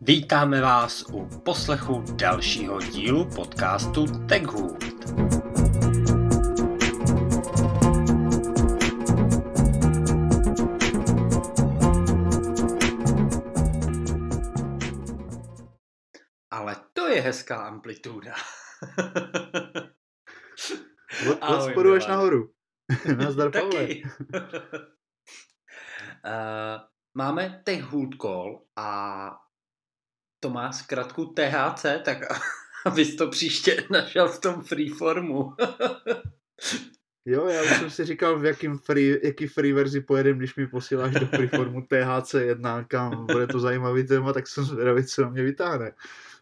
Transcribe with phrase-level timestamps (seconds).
[0.00, 4.84] Vítáme vás u poslechu dalšího dílu podcastu TechHood.
[16.50, 18.34] Ale to je hezká amplituda.
[21.30, 22.50] Od, od spodu až nahoru.
[23.16, 23.82] Nazdar, Pavle.
[23.84, 23.96] uh,
[27.14, 29.47] máme TechHood Call a
[30.40, 32.18] to má zkrátku THC, tak
[32.86, 35.54] abys to příště našel v tom freeformu.
[37.24, 40.66] jo, já už jsem si říkal, v jakým free, jaký free verzi pojedem, když mi
[40.66, 45.28] posíláš do freeformu THC jedna, kam bude to zajímavý téma, tak jsem zvědavý, co na
[45.28, 45.92] mě vytáhne.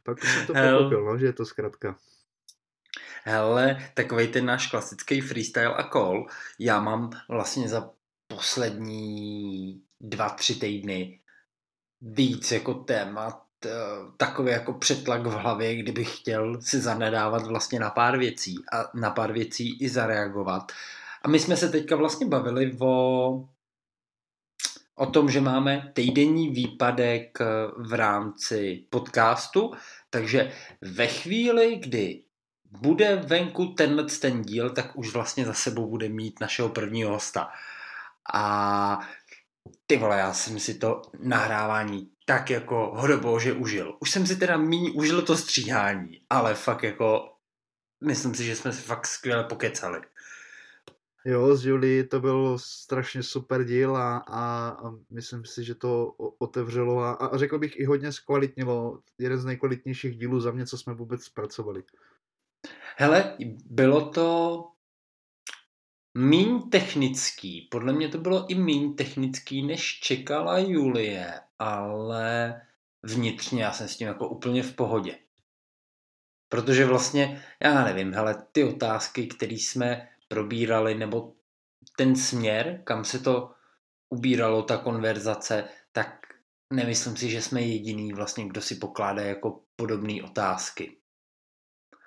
[0.03, 1.97] Pak jsem to pochopil, no, že je to zkrátka.
[3.25, 6.27] Hele, takový ten náš klasický freestyle a call,
[6.59, 7.91] já mám vlastně za
[8.29, 11.21] poslední dva, tři týdny
[12.01, 13.46] víc jako témat
[14.17, 19.11] takový jako přetlak v hlavě, kdybych chtěl si zanedávat vlastně na pár věcí a na
[19.11, 20.73] pár věcí i zareagovat.
[21.23, 23.45] A my jsme se teďka vlastně bavili o,
[24.95, 27.45] o tom, že máme týdenní výpadek eh,
[27.77, 29.73] v rámci podcastu,
[30.11, 32.23] takže ve chvíli, kdy
[32.81, 37.49] bude venku tenhle ten díl, tak už vlastně za sebou bude mít našeho prvního hosta.
[38.35, 38.99] A
[39.87, 43.97] ty vole, já jsem si to nahrávání tak jako hodobože užil.
[44.01, 47.33] Už jsem si teda méně užil to stříhání, ale fakt jako
[48.05, 50.01] myslím si, že jsme si fakt skvěle pokecali.
[51.25, 56.07] Jo, s Julie to byl strašně super díl a, a, a myslím si, že to
[56.39, 59.01] otevřelo a, a řekl bych i hodně zkvalitnilo.
[59.19, 61.83] Jeden z nejkvalitnějších dílů za mě, co jsme vůbec zpracovali.
[62.97, 64.65] Hele, bylo to
[66.15, 67.69] míň technický.
[67.71, 72.61] Podle mě to bylo i míň technický, než čekala Julie, ale
[73.03, 75.19] vnitřně já jsem s tím jako úplně v pohodě.
[76.49, 81.33] Protože vlastně, já nevím, hele, ty otázky, které jsme probírali, nebo
[81.97, 83.51] ten směr, kam se to
[84.11, 86.27] ubíralo, ta konverzace, tak
[86.73, 90.97] nemyslím si, že jsme jediný vlastně, kdo si pokládá jako podobné otázky.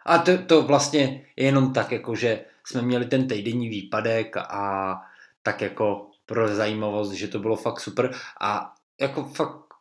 [0.05, 4.95] A to, to vlastně je jenom tak, jako že jsme měli ten týdenní výpadek a
[5.41, 9.73] tak jako pro zajímavost, že to bylo fakt super a jako fakt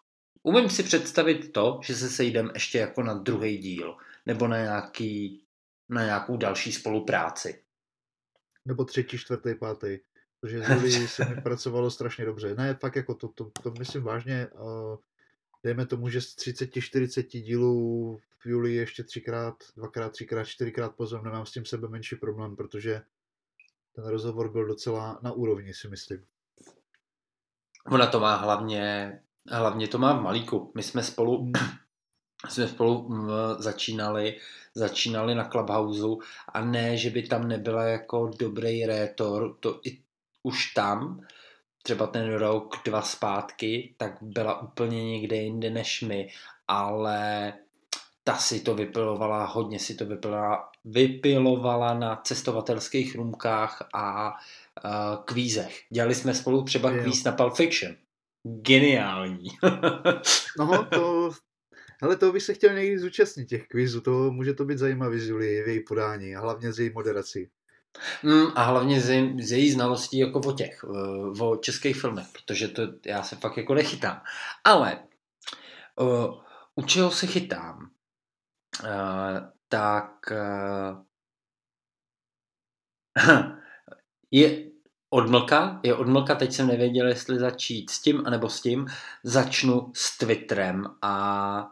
[0.43, 3.97] umím si představit to, že se sejdem ještě jako na druhý díl
[4.27, 5.45] nebo na nějaký
[5.89, 7.63] na nějakou další spolupráci.
[8.65, 9.99] Nebo třetí, čtvrtý, pátý.
[10.41, 12.55] Protože z se mi pracovalo strašně dobře.
[12.55, 14.49] Ne, fakt jako to, to, to myslím vážně.
[14.49, 14.97] Uh,
[15.65, 21.47] dejme tomu, že z 30-40 dílů v Julii ještě třikrát, dvakrát, třikrát, čtyřikrát pozor, nemám
[21.47, 23.03] s tím sebe menší problém, protože
[23.93, 26.27] ten rozhovor byl docela na úrovni, si myslím.
[27.91, 29.13] Ona to má hlavně,
[29.51, 30.73] hlavně to má v malíku.
[30.75, 31.53] My jsme spolu, hmm.
[32.49, 33.11] jsme spolu
[33.59, 34.37] začínali,
[34.75, 39.99] začínali na Clubhouse a ne, že by tam nebyla jako dobrý rétor, to i
[40.43, 41.21] už tam,
[41.83, 46.29] třeba ten rok, dva zpátky, tak byla úplně někde jinde než my,
[46.69, 47.53] ale
[48.25, 54.37] ta si to vypilovala, hodně si to vypilovala, vypilovala na cestovatelských růmkách a
[54.85, 55.81] uh, kvízech.
[55.93, 57.03] Dělali jsme spolu třeba jo.
[57.03, 57.95] kvíz na Pulp Fiction.
[58.47, 59.49] Geniální.
[60.59, 61.31] no, to,
[62.03, 65.29] ale to bych se chtěl někdy zúčastnit těch kvízů, to může to být zajímavý z
[65.29, 67.51] Julie, v její podání a hlavně z její moderací.
[68.23, 70.85] Mm, a hlavně z, jej, z její znalostí jako o těch,
[71.41, 74.23] o českých filmech, protože to já se fakt jako nechytám.
[74.65, 75.03] Ale
[76.01, 76.43] uh,
[76.75, 77.91] u čeho se chytám,
[78.83, 78.89] uh,
[79.69, 80.99] tak uh,
[84.31, 84.68] je
[85.11, 88.87] odmlka, je odmlka, teď jsem nevěděl, jestli začít s tím, anebo s tím.
[89.25, 91.71] Začnu s Twitterem a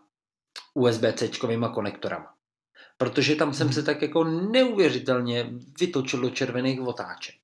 [0.74, 1.28] USB-C
[1.74, 2.36] konektorama
[2.98, 3.86] protože tam jsem se mhm.
[3.86, 7.36] tak jako neuvěřitelně vytočil do červených otáček.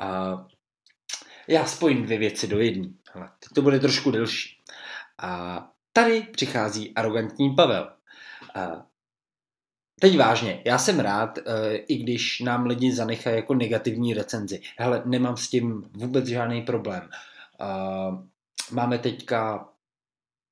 [0.00, 0.36] A
[1.48, 2.88] já spojím dvě věci do jedné.
[3.14, 4.58] Teď to bude trošku delší.
[5.18, 7.92] A tady přichází arrogantní Pavel.
[8.54, 8.86] A
[10.00, 14.60] teď vážně, já jsem rád, e, i když nám lidi zanechají jako negativní recenzi.
[14.78, 17.08] Hele, nemám s tím vůbec žádný problém.
[18.70, 19.68] Máme teďka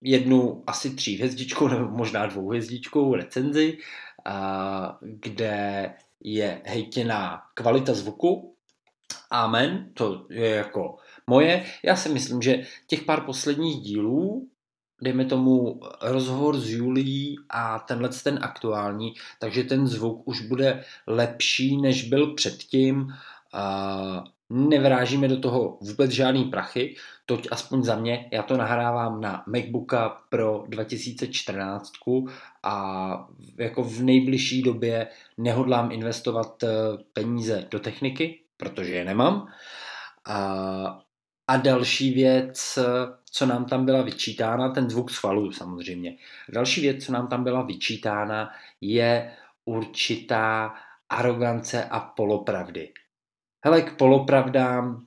[0.03, 3.79] jednu asi tří hvězdičkou, nebo možná dvou hvězdičkou recenzi
[5.01, 8.57] kde je hejtěná kvalita zvuku.
[9.31, 11.65] Amen, to je jako moje.
[11.83, 14.49] Já si myslím, že těch pár posledních dílů,
[15.03, 21.77] dejme tomu rozhovor s Julí a tenhle ten aktuální, takže ten zvuk už bude lepší,
[21.81, 23.09] než byl předtím.
[24.51, 26.97] nevrážíme do toho vůbec žádný prachy,
[27.27, 31.93] toť aspoň za mě, já to nahrávám na MacBooka Pro 2014
[32.63, 35.09] a jako v nejbližší době
[35.39, 36.69] nehodlám investovat eh,
[37.13, 39.47] peníze do techniky, protože je nemám.
[40.27, 41.04] A,
[41.49, 42.79] a další věc,
[43.31, 46.17] co nám tam byla vyčítána, ten zvuk svalů samozřejmě.
[46.49, 48.51] Další věc, co nám tam byla vyčítána,
[48.81, 50.75] je určitá
[51.09, 52.93] arogance a polopravdy.
[53.65, 55.07] Hele, k polopravdám,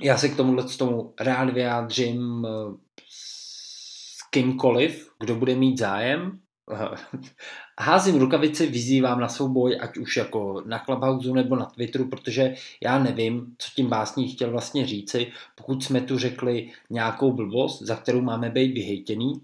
[0.00, 2.76] já se k tomuhle tomu rád vyjádřím eh,
[3.08, 6.40] s kýmkoliv, kdo bude mít zájem.
[7.80, 12.98] Házím rukavici, vyzývám na souboj, ať už jako na Clubhouse nebo na Twitteru, protože já
[12.98, 15.32] nevím, co tím básník chtěl vlastně říci.
[15.54, 19.42] Pokud jsme tu řekli nějakou blbost, za kterou máme být vyhejtěný,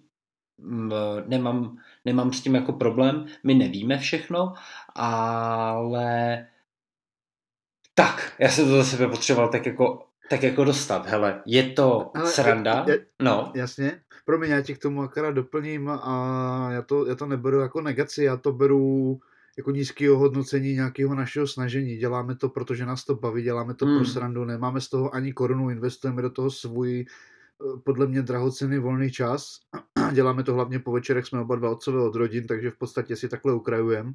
[0.59, 0.93] mm,
[1.27, 4.53] nemám, nemám s tím jako problém, my nevíme všechno,
[4.95, 6.47] ale
[7.95, 11.07] tak, já jsem to za sebe potřeboval tak jako, tak jako dostat.
[11.07, 12.85] Hele, je to Ale, sranda?
[12.89, 13.53] Je, no.
[13.55, 14.01] Jasně.
[14.27, 18.25] Promiň, já ti k tomu akorát doplním a já to, já to neberu jako negaci,
[18.25, 19.21] já to beru
[19.57, 21.97] jako nízký ohodnocení nějakého našeho snažení.
[21.97, 23.97] Děláme to, protože nás to baví, děláme to hmm.
[23.97, 27.07] pro srandu, nemáme z toho ani korunu, investujeme do toho svůj
[27.85, 29.61] podle mě drahocený volný čas.
[30.13, 33.29] Děláme to hlavně po večerech, jsme oba dva otcové od rodin, takže v podstatě si
[33.29, 34.13] takhle ukrajujeme.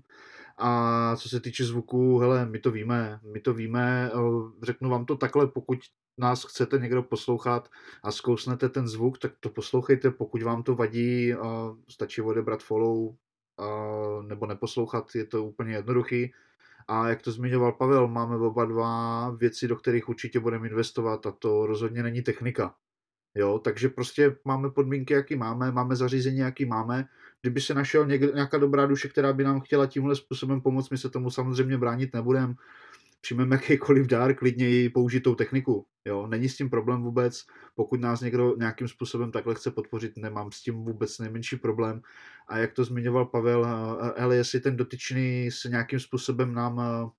[0.58, 4.18] A co se týče zvuku, hele, my to víme, my to víme, eh,
[4.64, 5.80] řeknu vám to takhle, pokud
[6.18, 7.70] nás chcete někdo poslouchat
[8.04, 11.34] a zkousnete ten zvuk, tak to poslouchejte, pokud vám to vadí,
[11.90, 13.16] stačí odebrat follow
[14.22, 16.34] nebo neposlouchat, je to úplně jednoduchý.
[16.88, 21.32] A jak to zmiňoval Pavel, máme oba dva věci, do kterých určitě budeme investovat a
[21.32, 22.76] to rozhodně není technika.
[23.36, 27.06] Jo, takže prostě máme podmínky, jaký máme, máme zařízení, jaký máme.
[27.42, 30.98] Kdyby se našel někde, nějaká dobrá duše, která by nám chtěla tímhle způsobem pomoct, my
[30.98, 32.54] se tomu samozřejmě bránit nebudeme.
[33.22, 35.86] Přijmeme jakýkoliv dár, klidně i použitou techniku.
[36.06, 37.46] Jo, není s tím problém vůbec.
[37.76, 42.02] Pokud nás někdo nějakým způsobem takhle chce podpořit, nemám s tím vůbec nejmenší problém.
[42.48, 43.66] A jak to zmiňoval Pavel,
[44.18, 47.10] ale jestli ten dotyčný se nějakým způsobem nám Eh,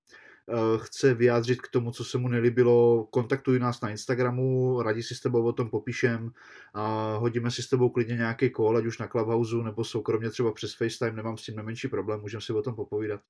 [0.77, 5.19] chce vyjádřit k tomu, co se mu nelíbilo, kontaktuj nás na Instagramu, rádi si s
[5.19, 6.31] tebou o tom popíšem
[6.73, 10.51] a hodíme si s tebou klidně nějaký call, ať už na Clubhouse nebo soukromně třeba
[10.51, 13.21] přes FaceTime, nemám s tím nemenší problém, můžeme si o tom popovídat.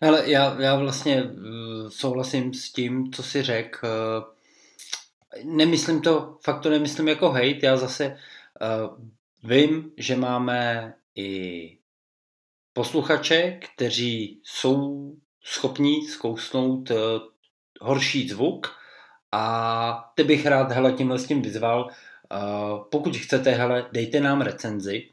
[0.00, 3.78] Ale já, já vlastně eh, souhlasím s tím, co si řekl.
[3.86, 8.16] Eh, nemyslím to, fakt to nemyslím jako hate, já zase
[9.44, 11.78] vím, že máme i
[12.72, 15.12] posluchače, kteří jsou
[15.48, 16.96] schopní zkousnout uh,
[17.80, 18.76] horší zvuk
[19.32, 21.84] a ty bych rád hele, tímhle s tím vyzval.
[21.84, 25.10] Uh, pokud chcete, hele, dejte nám recenzi.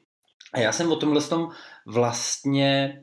[0.53, 1.51] A já jsem o tomhle tom
[1.85, 3.01] vlastně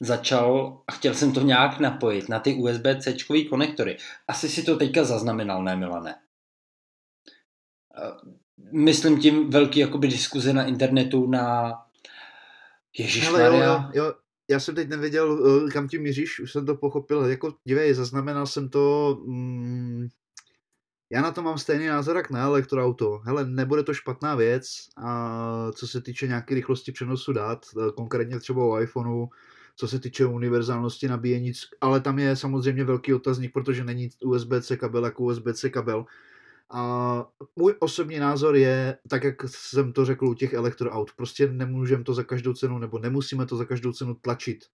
[0.00, 3.16] začal a chtěl jsem to nějak napojit na ty USB-C
[3.48, 3.96] konektory.
[4.28, 6.14] Asi si to teďka zaznamenal, ne Milane?
[7.98, 8.32] Uh,
[8.72, 11.74] myslím tím velký jakoby diskuze na internetu na
[12.98, 13.90] Ježíš Maria.
[13.94, 14.14] Jo, jo,
[14.50, 17.24] já jsem teď nevěděl, eh, kam ti míříš, už jsem to pochopil.
[17.24, 19.16] Jako dívej, zaznamenal jsem to...
[19.26, 20.08] Mm,
[21.12, 23.18] já na to mám stejný názor jak na elektroauto.
[23.24, 24.66] Hele, nebude to špatná věc,
[24.96, 29.26] a co se týče nějaké rychlosti přenosu dát, eh, konkrétně třeba u iPhoneu,
[29.76, 35.04] co se týče univerzálnosti nabíjení, ale tam je samozřejmě velký otazník, protože není USB-C kabel
[35.04, 36.04] jako USB-C kabel.
[36.70, 37.26] A
[37.56, 42.14] můj osobní názor je, tak jak jsem to řekl u těch elektroaut, prostě nemůžeme to
[42.14, 44.64] za každou cenu, nebo nemusíme to za každou cenu tlačit.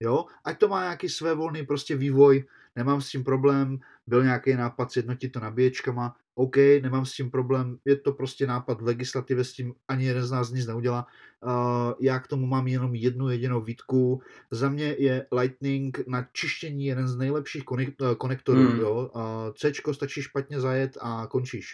[0.00, 0.24] Jo?
[0.44, 2.44] Ať to má nějaký své volný prostě vývoj,
[2.76, 7.78] nemám s tím problém, byl nějaký nápad sjednotit to nabíječkama, OK, nemám s tím problém,
[7.84, 11.06] je to prostě nápad v legislativě, s tím ani jeden z nás nic neudělá.
[11.46, 14.22] Uh, já k tomu mám jenom jednu jedinou výtku.
[14.50, 18.60] Za mě je Lightning na čištění jeden z nejlepších konek- konektorů.
[18.60, 18.80] Hmm.
[18.80, 19.10] Jo?
[19.14, 19.22] Uh,
[19.56, 21.66] C stačí špatně zajet a končíš.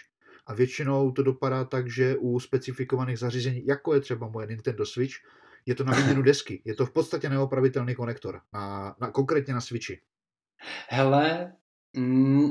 [0.45, 5.15] A většinou to dopadá tak, že u specifikovaných zařízení, jako je třeba moje Nintendo Switch,
[5.65, 6.61] je to na výměnu desky.
[6.65, 9.99] Je to v podstatě neopravitelný konektor, na, na, konkrétně na Switchi.
[10.89, 11.53] Hele,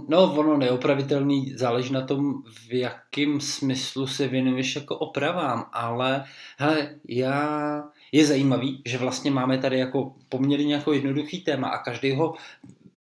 [0.08, 6.24] no ono neopravitelný, záleží na tom, v jakém smyslu se věnuješ jako opravám, ale
[6.58, 12.12] hele, já, je zajímavý, že vlastně máme tady jako poměrně jako jednoduchý téma a každý
[12.12, 12.34] ho,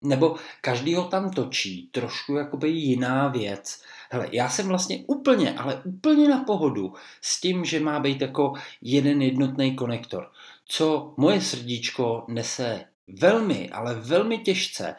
[0.01, 3.83] nebo každý ho tam točí trošku jakoby jiná věc.
[4.09, 8.53] Hele, já jsem vlastně úplně, ale úplně na pohodu s tím, že má být jako
[8.81, 10.31] jeden jednotný konektor.
[10.65, 12.85] Co moje srdíčko nese
[13.19, 14.95] velmi, ale velmi těžce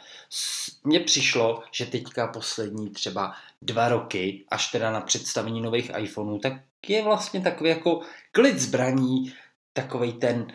[0.85, 6.53] mně přišlo, že teďka poslední třeba dva roky, až teda na představení nových iPhoneů, tak
[6.89, 8.01] je vlastně takový jako
[8.33, 9.35] klid zbraní,
[9.73, 10.53] takový ten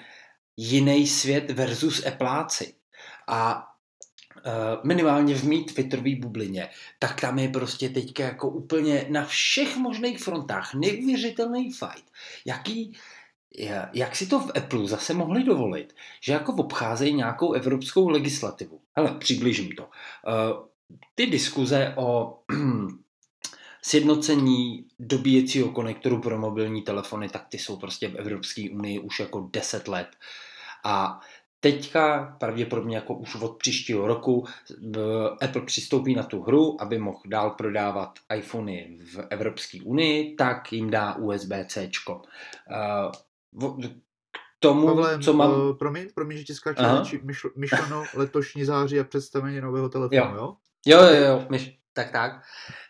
[0.57, 2.73] jiný svět versus Appleáci.
[3.27, 3.63] A
[4.83, 10.23] minimálně v mý Twitterové bublině, tak tam je prostě teďka jako úplně na všech možných
[10.23, 12.05] frontách neuvěřitelný fight.
[12.45, 12.97] Jaký,
[13.93, 18.81] jak si to v Apple zase mohli dovolit, že jako obcházejí nějakou evropskou legislativu.
[18.95, 19.89] Hele, přibližím to.
[20.27, 20.67] Eh,
[21.15, 22.39] ty diskuze o
[23.81, 29.49] sjednocení dobíjecího konektoru pro mobilní telefony, tak ty jsou prostě v Evropské unii už jako
[29.53, 30.07] 10 let.
[30.85, 31.19] A
[31.59, 34.45] teďka, pravděpodobně jako už od příštího roku,
[35.41, 40.89] Apple přistoupí na tu hru, aby mohl dál prodávat iPhony v Evropské unii, tak jim
[40.89, 41.89] dá USB-C.
[44.31, 45.51] K tomu, Pavle, co mám...
[45.51, 46.83] Uh, promiň, promiň, že ti skáču
[47.55, 50.57] myšleno letošní září a představení nového telefonu, jo?
[50.85, 52.31] Jo, jo, jo, jo myš, tak tak.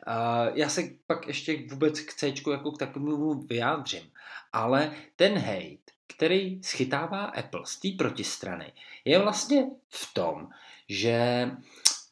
[0.08, 4.12] Uh, já se pak ještě vůbec k C jako k takovému vyjádřím.
[4.54, 8.74] Ale ten hate, který schytává Apple z té protistrany,
[9.06, 10.48] je vlastně v tom,
[10.90, 11.52] že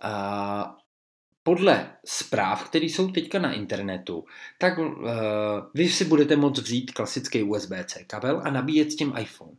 [0.04, 0.76] uh,
[1.46, 4.26] podle zpráv, které jsou teďka na internetu,
[4.58, 4.86] tak uh,
[5.74, 9.52] vy si budete moct vzít klasický USB-C kabel a nabíjet s tím iPhone.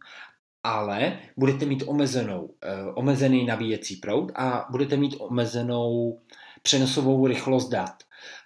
[0.63, 2.51] Ale budete mít omezenou, uh,
[2.95, 6.21] omezený nabíjecí proud a budete mít omezenou
[6.63, 8.03] přenosovou rychlost dat.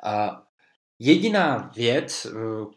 [0.07, 0.37] Uh,
[1.03, 2.31] Jediná věc, eh,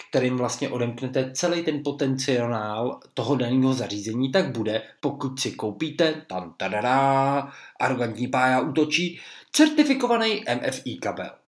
[0.10, 6.54] kterým vlastně odemknete celý ten potenciál toho daného zařízení, tak bude, pokud si koupíte, tam
[6.58, 7.48] tadadá,
[7.80, 9.20] arrogantní pája útočí,
[9.52, 11.43] certifikovaný MFI kabel.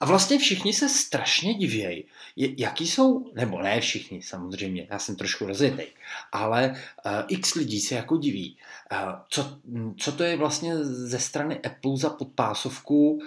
[0.00, 2.04] A vlastně všichni se strašně divějí,
[2.36, 5.82] jaký jsou, nebo ne všichni samozřejmě, já jsem trošku rozjetý,
[6.32, 8.56] ale uh, x lidí se jako diví,
[8.92, 8.98] uh,
[9.28, 9.58] co,
[9.96, 13.20] co to je vlastně ze strany Apple za podpásovku, uh,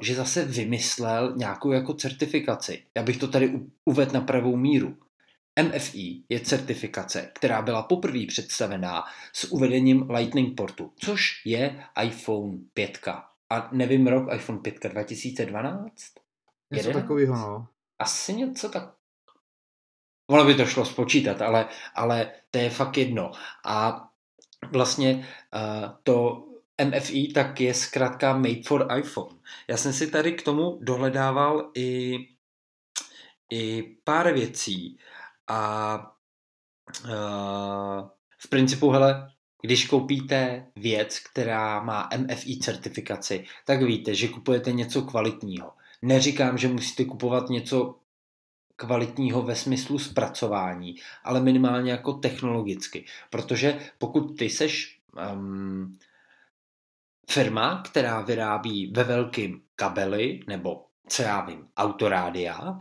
[0.00, 2.82] že zase vymyslel nějakou jako certifikaci.
[2.94, 4.96] Já bych to tady uvedl na pravou míru.
[5.62, 12.98] MFI je certifikace, která byla poprvé představená s uvedením Lightning portu, což je iPhone 5.
[13.50, 15.90] A nevím rok, iPhone 5 2012?
[16.70, 17.68] Něco takového, no.
[17.98, 18.94] Asi něco tak.
[20.30, 23.32] Ono by to šlo spočítat, ale, ale to je fakt jedno.
[23.64, 24.08] A
[24.72, 25.14] vlastně
[25.54, 26.46] uh, to
[26.84, 29.36] MFI tak je zkrátka Made for iPhone.
[29.68, 32.18] Já jsem si tady k tomu dohledával i,
[33.50, 34.98] i pár věcí
[35.46, 35.96] a
[37.04, 44.72] uh, v principu, hele, když koupíte věc, která má MFI certifikaci, tak víte, že kupujete
[44.72, 45.72] něco kvalitního.
[46.02, 47.98] Neříkám, že musíte kupovat něco
[48.76, 53.04] kvalitního ve smyslu zpracování, ale minimálně jako technologicky.
[53.30, 55.00] Protože pokud ty seš
[55.32, 55.98] um,
[57.30, 62.78] firma, která vyrábí ve velkým kabely, nebo co já vím, autorádia,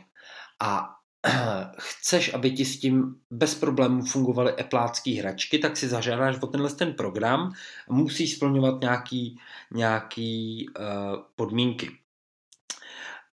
[0.60, 0.94] a
[1.77, 6.70] chceš, aby ti s tím bez problémů fungovaly eplácké hračky, tak si zažádáš o tenhle
[6.70, 7.53] ten program,
[7.89, 9.39] musí splňovat nějaký,
[9.72, 10.86] nějaký uh,
[11.36, 11.91] podmínky.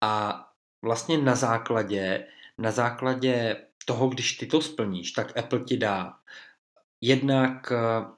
[0.01, 0.45] A
[0.83, 2.27] vlastně na základě,
[2.59, 6.15] na základě toho, když ty to splníš, tak Apple ti dá
[7.01, 8.09] jednak, uh,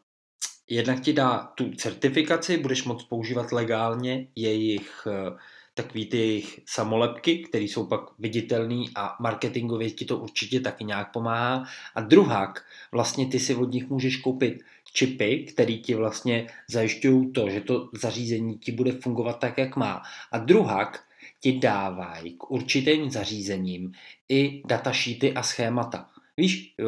[0.69, 5.39] jednak ti dá tu certifikaci, budeš moct používat legálně jejich uh,
[5.83, 11.13] takový ty jejich samolepky, které jsou pak viditelné a marketingově ti to určitě taky nějak
[11.13, 11.65] pomáhá.
[11.95, 17.51] A druhák, vlastně ty si od nich můžeš koupit čipy, které ti vlastně zajišťují to,
[17.51, 20.03] že to zařízení ti bude fungovat tak, jak má.
[20.33, 21.05] A druhák
[21.41, 23.93] ti dávají k určitým zařízením
[24.29, 26.09] i datasheety a schémata.
[26.37, 26.85] Víš, eh,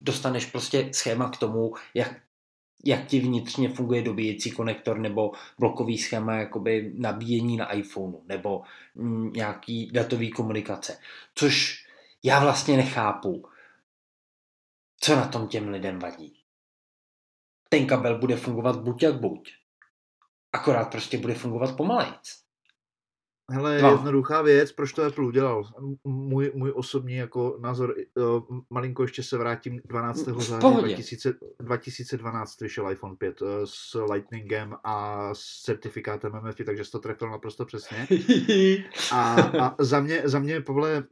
[0.00, 2.20] dostaneš prostě schéma k tomu, jak
[2.84, 8.62] jak ti vnitřně funguje dobíjecí konektor nebo blokový schéma jakoby nabíjení na iPhoneu nebo
[8.94, 10.98] mm, nějaký datový komunikace.
[11.34, 11.86] Což
[12.22, 13.48] já vlastně nechápu,
[15.00, 16.36] co na tom těm lidem vadí.
[17.68, 19.52] Ten kabel bude fungovat buď jak buď.
[20.52, 22.42] Akorát prostě bude fungovat pomalejc.
[23.50, 23.90] Hele, no.
[23.90, 25.62] jednoduchá věc, proč to Apple udělal.
[26.04, 30.18] Můj, můj osobní jako názor, uh, malinko ještě se vrátím 12.
[30.18, 36.90] září 2000, 2012 vyšel iPhone 5 uh, s Lightningem a s certifikátem MFI, takže jsi
[36.90, 38.06] to trefil naprosto přesně.
[39.12, 41.04] A, a za mě, za mě Pavle,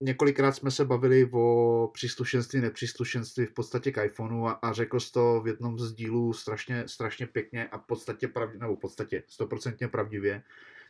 [0.00, 5.12] několikrát jsme se bavili o příslušenství, nepříslušenství v podstatě k iPhoneu a, a řekl jsi
[5.12, 9.22] to v jednom z dílů strašně, strašně pěkně a v podstatě pravdivě, nebo v podstatě
[9.26, 10.42] stoprocentně pravdivě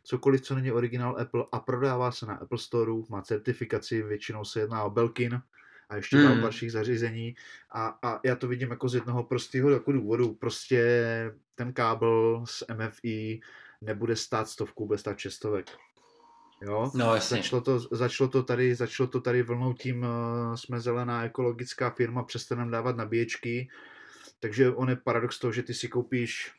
[0.09, 4.61] cokoliv, co není originál Apple a prodává se na Apple Store, má certifikaci, většinou se
[4.61, 5.41] jedná o Belkin
[5.89, 6.23] a ještě mm.
[6.23, 7.37] dál dalších zařízení
[7.73, 10.83] a, a já to vidím jako z jednoho prostého jako důvodu, prostě
[11.55, 13.41] ten kábel z MFI
[13.81, 15.67] nebude stát stovku, bude stát šestovek.
[16.63, 16.91] Jo?
[16.95, 17.37] No, jasně.
[17.37, 22.23] Začalo to, začalo to tady, začalo to tady vlnou tím, uh, jsme zelená ekologická firma,
[22.23, 23.69] přestaneme dávat nabíječky,
[24.41, 26.58] takže on je paradox toho, že ty si koupíš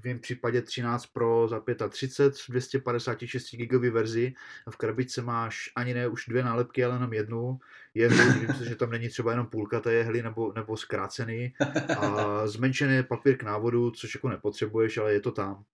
[0.00, 4.34] v mém případě 13 Pro za 35 v 256 GB verzi.
[4.70, 7.58] V krabičce máš ani ne už dvě nálepky, ale jenom jednu.
[7.94, 11.54] Divím se, že tam není třeba jenom půlka té jehly nebo, nebo zkrácený.
[11.98, 15.64] A zmenšený papír k návodu, což jako nepotřebuješ, ale je to tam.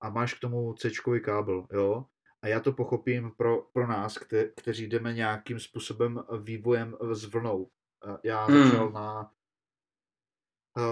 [0.00, 2.04] A máš k tomu C kábel, jo.
[2.42, 7.68] A já to pochopím pro, pro nás, kte, kteří jdeme nějakým způsobem vývojem s vlnou.
[8.22, 8.64] Já hmm.
[8.64, 9.30] začal na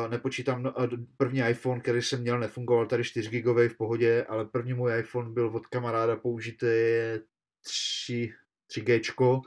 [0.08, 0.74] nepočítám, no,
[1.16, 5.30] první iPhone, který jsem měl, nefungoval tady 4 gigový v pohodě, ale první můj iPhone
[5.30, 6.66] byl od kamaráda použitý
[8.06, 8.32] 3,
[8.70, 9.40] 3G,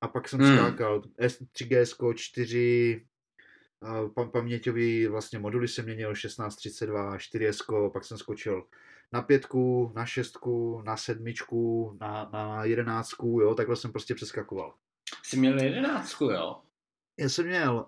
[0.00, 0.56] a pak jsem hmm.
[0.56, 3.06] skákal S3G, 4
[4.14, 8.66] pam- paměťový vlastně moduly jsem měnil 1632, 4S, pak jsem skočil
[9.12, 14.74] na pětku, na šestku, na sedmičku, na, na jedenáctku, jo, takhle jsem prostě přeskakoval.
[15.22, 16.62] Jsi měl jedenáctku, jo?
[17.18, 17.86] Já jsem měl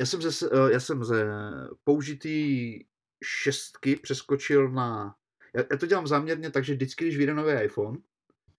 [0.00, 1.26] já jsem ze, eh, já jsem ze
[1.84, 2.78] použitý
[3.24, 5.14] šestky přeskočil na...
[5.54, 7.98] Já, já to dělám záměrně tak, že vždycky, když vyjde nový iPhone,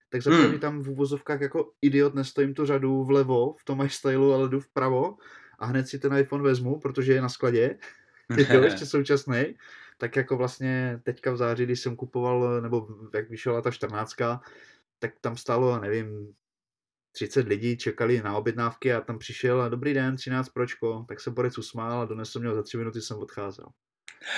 [0.09, 0.59] tak za hmm.
[0.59, 5.17] tam v úvozovkách jako idiot nestojím tu řadu vlevo v tom stylu, ale jdu vpravo
[5.59, 7.77] a hned si ten iPhone vezmu, protože je na skladě,
[8.37, 9.55] je to ještě současný.
[9.97, 14.15] Tak jako vlastně teďka v září, když jsem kupoval, nebo jak vyšla ta 14,
[14.99, 16.33] tak tam stálo, nevím,
[17.11, 21.33] 30 lidí čekali na objednávky a tam přišel a dobrý den, 13 pročko, tak jsem
[21.33, 23.65] borec usmál a donesl mě za 3 minuty jsem odcházel.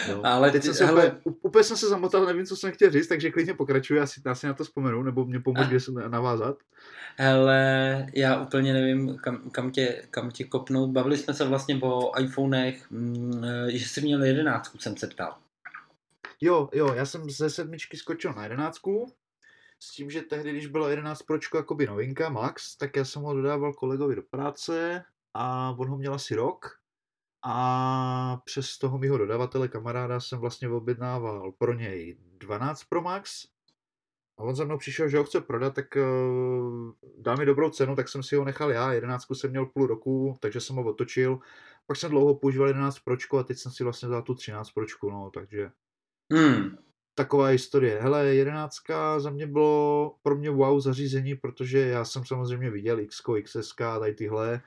[0.10, 0.22] Jo.
[0.24, 1.12] Ale Teď ty, jsem se hele...
[1.12, 4.48] úplně, úplně, jsem se zamotal, nevím, co jsem chtěl říct, takže klidně pokračuji, asi, asi
[4.48, 6.58] na to vzpomenu, nebo mě pomůže, kde se navázat.
[7.18, 10.90] Hele, já úplně nevím, kam, kam, tě, kam tě kopnout.
[10.90, 15.38] Bavili jsme se vlastně o iPhonech, mm, že jsi měl jedenáctku, jsem se ptal.
[16.42, 19.14] Jo, jo, já jsem ze sedmičky skočil na jedenáctku,
[19.84, 23.34] s tím, že tehdy, když bylo 11 Pročko jakoby novinka, Max, tak já jsem ho
[23.34, 26.78] dodával kolegovi do práce a on ho měl asi rok.
[27.46, 33.46] A přes toho mýho dodavatele, kamaráda, jsem vlastně objednával pro něj 12 Pro Max.
[34.38, 37.96] A on za mnou přišel, že ho chce prodat, tak uh, dá mi dobrou cenu,
[37.96, 41.40] tak jsem si ho nechal já, 11 jsem měl půl roku, takže jsem ho otočil.
[41.88, 45.10] Pak jsem dlouho používal 11 Pročko a teď jsem si vlastně vzal tu 13 Pročku,
[45.10, 45.72] no, takže...
[46.34, 46.78] Hmm,
[47.22, 48.00] taková historie.
[48.02, 53.22] Hele, jedenáctka za mě bylo pro mě wow zařízení, protože já jsem samozřejmě viděl X,
[53.44, 54.62] XS, tady tyhle,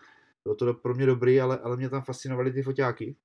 [0.45, 3.17] bylo to pro mě dobrý, ale, ale mě tam fascinovaly ty foťáky.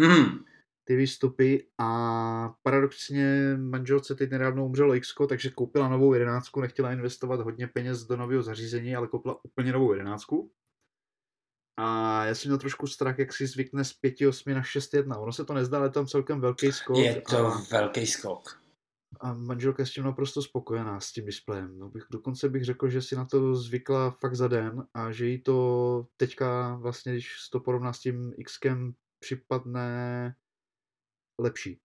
[0.00, 0.44] Mm.
[0.84, 7.40] Ty výstupy a paradoxně manželce teď nedávno umřelo X, takže koupila novou jedenáctku, nechtěla investovat
[7.40, 10.50] hodně peněz do nového zařízení, ale koupila úplně novou jedenáctku.
[11.76, 15.22] A já jsem měl trošku strach, jak si zvykne z 5.8 na 6.1.
[15.22, 16.98] Ono se to nezdá, ale tam celkem velký skok.
[16.98, 18.62] Je to a, velký skok.
[19.20, 21.78] A manželka je s tím naprosto spokojená, s tím displejem.
[21.78, 25.26] No bych, dokonce bych řekl, že si na to zvykla fakt za den a že
[25.26, 30.34] jí to teďka vlastně, když to porovná s tím Xkem, připadne
[31.40, 31.78] lepší.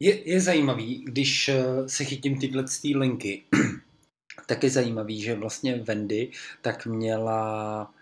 [0.00, 3.44] Je, je zajímavý, když eh, se chytím tyhle linky,
[4.46, 6.30] tak je zajímavý, že vlastně Wendy
[6.62, 7.94] tak měla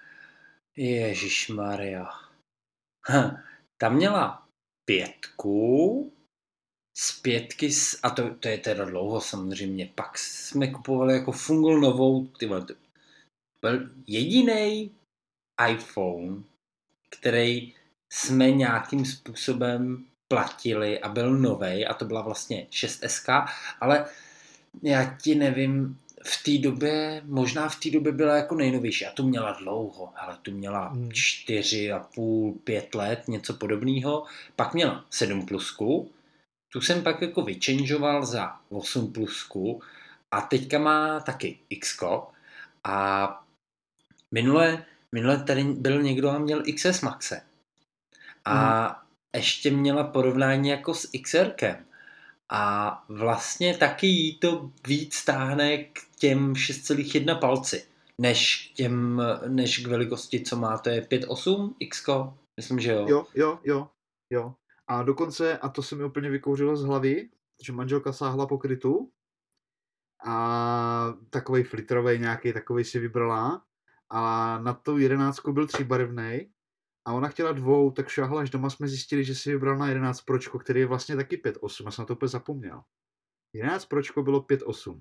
[0.76, 2.10] Ježíš Maria.
[3.10, 3.36] Hm,
[3.78, 4.46] tam měla
[4.84, 6.12] pětku,
[6.96, 7.70] z pětky,
[8.02, 12.74] a to, to je teda dlouho samozřejmě, pak jsme kupovali jako fungul novou, ty to
[13.60, 14.94] byl jediný
[15.70, 16.42] iPhone,
[17.10, 17.74] který
[18.12, 23.48] jsme nějakým způsobem platili a byl nový a to byla vlastně 6SK,
[23.80, 24.06] ale
[24.82, 29.28] já ti nevím, v té době, možná v té době byla jako nejnovější a tu
[29.28, 31.12] měla dlouho, ale tu měla hmm.
[31.12, 34.24] čtyři a půl, pět let, něco podobného.
[34.56, 36.10] Pak měla 7 plusku,
[36.72, 39.82] tu jsem pak jako vyčenžoval za 8 plusku
[40.30, 41.98] a teďka má taky X
[42.84, 43.28] a
[44.34, 47.42] minule, minule tady byl někdo a měl XS Maxe
[48.44, 48.96] a hmm.
[49.34, 51.87] ještě měla porovnání jako s XRkem
[52.52, 57.86] a vlastně taky jí to víc táhne k těm 6,1 palci,
[58.20, 62.04] než, těm, než k velikosti, co má, to je 5,8 X,
[62.56, 63.06] myslím, že jo.
[63.08, 63.88] Jo, jo, jo,
[64.30, 64.54] jo.
[64.86, 67.30] A dokonce, a to se mi úplně vykouřilo z hlavy,
[67.64, 69.10] že manželka sáhla po krytu
[70.24, 73.64] a takový flitrový nějaký takový si vybrala
[74.10, 76.50] a na tu jedenáctku byl tříbarevný
[77.04, 80.20] a ona chtěla dvou, tak šáhla až doma jsme zjistili, že si vybral na 11
[80.20, 82.82] pročko, který je vlastně taky 5.8, já jsem na to úplně zapomněl.
[83.54, 85.00] 11 pročko bylo 5.8.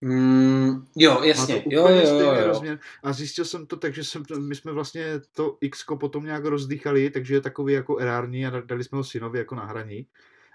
[0.00, 1.64] Mm, jo, jasně.
[1.66, 2.46] Jo, jo, jo, jo.
[2.46, 2.78] Rozměr.
[3.02, 6.44] A zjistil jsem to tak, že jsem to, my jsme vlastně to X potom nějak
[6.44, 10.06] rozdýchali, takže je takový jako erární a dali jsme ho synovi jako na hraní.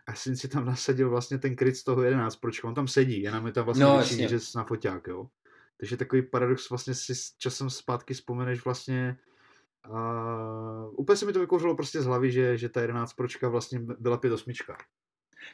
[0.08, 3.22] A syn si tam nasadil vlastně ten kryt z toho 11, proč on tam sedí,
[3.22, 5.28] jenom je tam vlastně no, větší na foťák, jo.
[5.78, 9.17] Takže takový paradox vlastně si časem zpátky vzpomeneš vlastně,
[9.84, 13.80] A úplně se mi to vykouřilo prostě z hlavy, že, že ta 11 pročka vlastně
[13.80, 14.76] byla 5.8.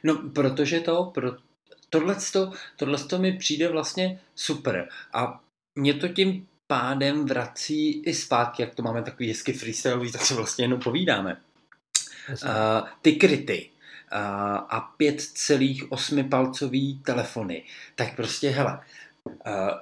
[0.04, 1.30] No, protože to, pro,
[1.90, 4.88] tohleto, tohleto mi přijde vlastně super.
[5.14, 5.40] A
[5.74, 10.34] mě to tím pádem vrací i zpátky, jak to máme takový hezky freestyleový, tak si
[10.34, 11.40] vlastně jenom povídáme.
[12.28, 13.70] Uh, ty kryty
[14.12, 14.18] uh,
[14.68, 17.64] a 5,8 palcový telefony,
[17.94, 18.82] tak prostě hele, uh,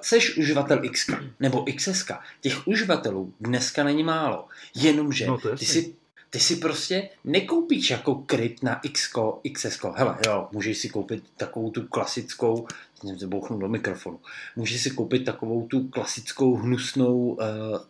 [0.01, 2.05] seš uživatel X nebo XS,
[2.41, 5.95] těch uživatelů dneska není málo, jenomže no, ty si
[6.29, 9.13] ty si prostě nekoupíš jako kryt na X,
[9.53, 9.79] XS.
[9.95, 12.67] Hele, jo, můžeš si koupit takovou tu klasickou,
[13.01, 14.19] jsem se bouchnu do mikrofonu,
[14.55, 17.37] můžeš si koupit takovou tu klasickou hnusnou uh,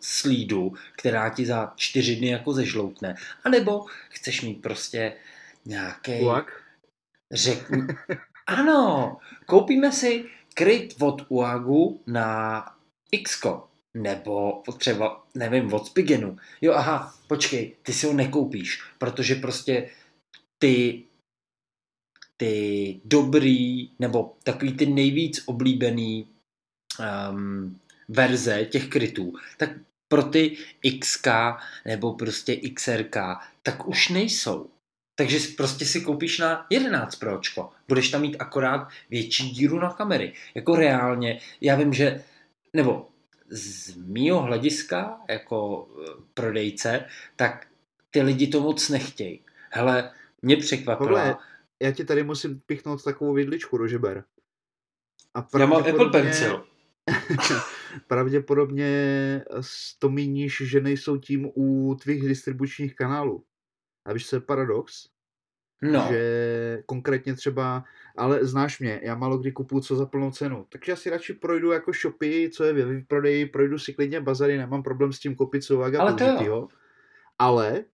[0.00, 3.14] slídu, která ti za čtyři dny jako zežloutne.
[3.44, 5.12] A nebo chceš mít prostě
[5.64, 6.12] nějaký...
[7.32, 7.82] Řekni...
[8.46, 9.16] ano,
[9.46, 10.24] koupíme si
[10.58, 12.64] kryt od Uagu na
[13.12, 13.46] X
[13.94, 16.36] nebo třeba, nevím, od Spigenu.
[16.60, 19.90] Jo, aha, počkej, ty si ho nekoupíš, protože prostě
[20.58, 21.04] ty
[22.36, 26.28] ty dobrý, nebo takový ty nejvíc oblíbený
[27.30, 29.70] um, verze těch krytů, tak
[30.08, 30.56] pro ty
[31.00, 31.28] XK
[31.84, 33.16] nebo prostě XRK,
[33.62, 34.70] tak už nejsou.
[35.18, 37.70] Takže prostě si koupíš na 11 Pročko.
[37.88, 40.32] Budeš tam mít akorát větší díru na kamery.
[40.54, 42.24] Jako reálně, já vím, že,
[42.72, 43.08] nebo
[43.48, 47.04] z mýho hlediska jako e, prodejce,
[47.36, 47.66] tak
[48.10, 49.40] ty lidi to moc nechtějí.
[49.70, 50.10] Hele,
[50.42, 51.08] mě překvapilo.
[51.08, 51.36] Tohle,
[51.82, 54.24] já ti tady musím pichnout takovou vidličku do žeber.
[55.34, 56.64] A já mám Apple Pencil.
[58.06, 58.90] pravděpodobně
[59.98, 63.44] to míníš, že nejsou tím u tvých distribučních kanálů.
[64.04, 65.08] A víš, co je paradox?
[65.82, 66.06] No.
[66.08, 67.84] Že konkrétně třeba,
[68.16, 71.32] ale znáš mě, já málo kdy kupuju co za plnou cenu, takže já si radši
[71.32, 75.34] projdu jako shopy, co je ve výprodeji, projdu si klidně bazary, nemám problém s tím
[75.34, 76.68] koupit co ale použitýho.
[77.38, 77.84] Ale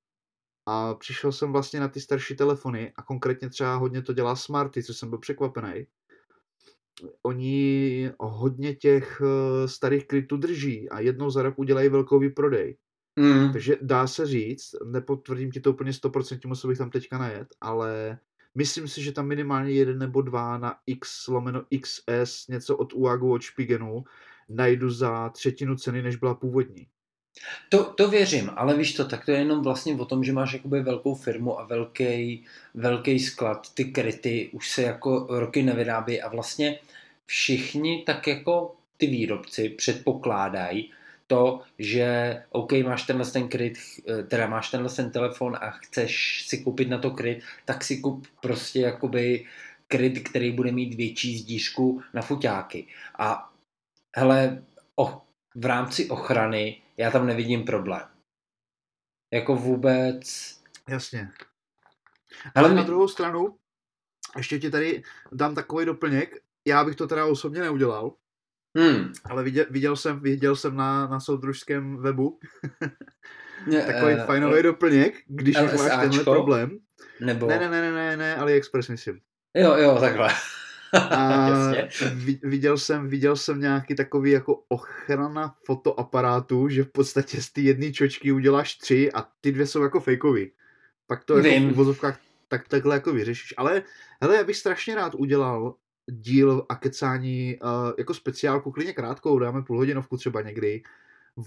[0.67, 4.83] a přišel jsem vlastně na ty starší telefony a konkrétně třeba hodně to dělá Smarty,
[4.83, 5.87] co jsem byl překvapený.
[7.23, 12.77] Oni hodně těch eh, starých krytů drží a jednou za rok udělají velkou výprodej.
[13.16, 13.53] Mm.
[13.53, 18.18] Takže dá se říct, nepotvrdím ti to úplně 100%, musel bych tam teďka najet, ale
[18.55, 23.33] myslím si, že tam minimálně jeden nebo dva na X lomeno XS, něco od UAGu,
[23.33, 24.05] od Spigenu,
[24.48, 26.87] najdu za třetinu ceny, než byla původní.
[27.68, 30.53] To, to věřím, ale víš to, tak to je jenom vlastně o tom, že máš
[30.53, 36.29] jakoby velkou firmu a velký, velký sklad, ty kryty už se jako roky nevyrábí a
[36.29, 36.79] vlastně
[37.27, 40.92] všichni tak jako ty výrobci předpokládají,
[41.26, 43.78] to, že OK, máš tenhle ten kryt,
[44.28, 48.26] teda máš tenhle ten telefon a chceš si koupit na to kryt, tak si kup
[48.42, 49.46] prostě jakoby
[49.88, 52.87] kryt, který bude mít větší zdížku na fuťáky.
[53.18, 53.52] A
[54.16, 55.20] hele, oh,
[55.54, 58.08] v rámci ochrany já tam nevidím problém.
[59.32, 60.54] Jako vůbec...
[60.88, 61.30] Jasně.
[62.54, 63.56] Ale na druhou stranu,
[64.37, 68.12] ještě ti tady dám takový doplněk, já bych to teda osobně neudělal,
[68.76, 69.12] Hmm.
[69.24, 72.38] Ale viděl, viděl, jsem, viděl jsem na, na soudružském webu
[73.87, 76.78] takový uh, fajnový uh, doplněk, když už máš tenhle problém.
[77.20, 77.46] Nebo...
[77.46, 79.18] Ne, ne, ne, ne, ne, AliExpress myslím.
[79.54, 80.28] Jo, jo, takhle.
[80.94, 81.50] A
[82.42, 87.92] viděl jsem, viděl jsem nějaký takový jako ochrana fotoaparátu, že v podstatě z té jedné
[87.92, 90.50] čočky uděláš tři a ty dvě jsou jako fejkový.
[91.06, 91.68] Pak to jako Vím.
[91.68, 93.54] v uvozovkách tak takhle jako vyřešíš.
[93.56, 93.82] Ale
[94.22, 95.74] hele, já bych strašně rád udělal
[96.11, 100.83] díl a kecání uh, jako speciálku, klidně krátkou, dáme půl hodinovku třeba někdy,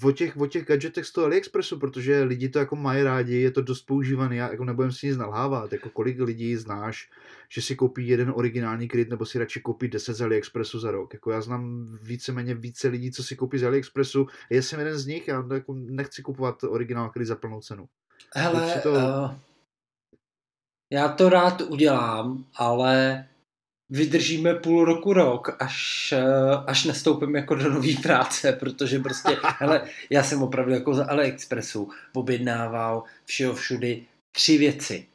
[0.03, 3.51] o těch, o těch gadgetech z toho AliExpressu, protože lidi to jako mají rádi, je
[3.51, 7.09] to dost používaný, já jako nebudem si nic nalhávat, jako kolik lidí znáš,
[7.49, 11.13] že si koupí jeden originální kryt, nebo si radši koupí 10 z AliExpressu za rok.
[11.13, 15.05] Jako já znám víceméně více lidí, co si koupí z AliExpressu, já jsem jeden z
[15.05, 17.87] nich, já jako nechci kupovat originál kryt za plnou cenu.
[18.35, 18.91] Hele, to...
[18.91, 19.31] uh,
[20.89, 23.25] já to rád udělám, ale
[23.89, 29.81] vydržíme půl roku, rok, až, eh, až nastoupím jako do nové práce, protože prostě, hele,
[30.09, 35.05] já jsem opravdu jako za AliExpressu objednával všeho všudy tři věci.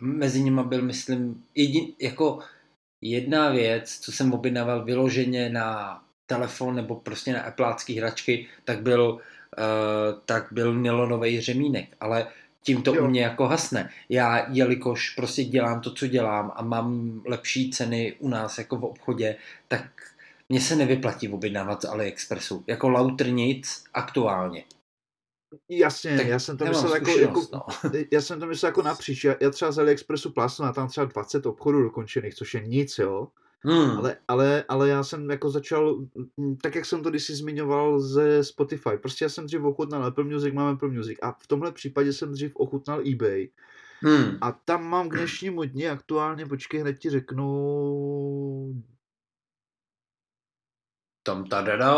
[0.00, 2.38] Mezi nimi byl, myslím, jedin, jako
[3.00, 9.12] jedna věc, co jsem objednával vyloženě na telefon nebo prostě na aplácké hračky, tak byl,
[9.12, 12.26] uh, tak byl nylonový řemínek, ale
[12.64, 13.04] tím to jo.
[13.04, 13.90] u mě jako hasne.
[14.08, 18.84] Já, jelikož prostě dělám to, co dělám a mám lepší ceny u nás jako v
[18.84, 19.36] obchodě,
[19.68, 19.84] tak
[20.48, 22.64] mně se nevyplatí objednávat z AliExpressu.
[22.66, 24.64] Jako lauter nic aktuálně.
[25.68, 27.62] Jasně, tak já jsem to myslel jako, jako no.
[28.12, 29.24] já jsem to myslel jako napříč.
[29.24, 32.98] Já, já třeba z AliExpressu plásnu na tam třeba 20 obchodů dokončených, což je nic,
[32.98, 33.28] jo.
[33.64, 33.90] Hmm.
[33.98, 35.98] Ale, ale, ale já jsem jako začal,
[36.36, 40.24] mm, tak jak jsem to kdysi zmiňoval ze Spotify, prostě já jsem dřív ochutnal Apple
[40.24, 43.48] Music, mám Apple Music a v tomhle případě jsem dřív ochutnal eBay
[44.02, 44.38] Hmm.
[44.40, 48.82] a tam mám k dnešnímu dni aktuálně, počkej, hned ti řeknu,
[51.22, 51.94] Tam tadada.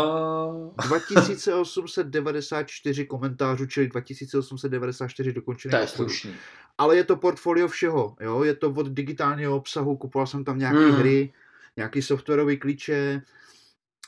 [0.87, 6.33] 2894 komentářů, čili 2894 dokončených To je slušný.
[6.77, 8.43] Ale je to portfolio všeho, jo?
[8.43, 10.91] je to od digitálního obsahu, kupoval jsem tam nějaké Hmm.
[10.95, 11.33] hry,
[11.77, 13.21] nějaký softwarové klíče,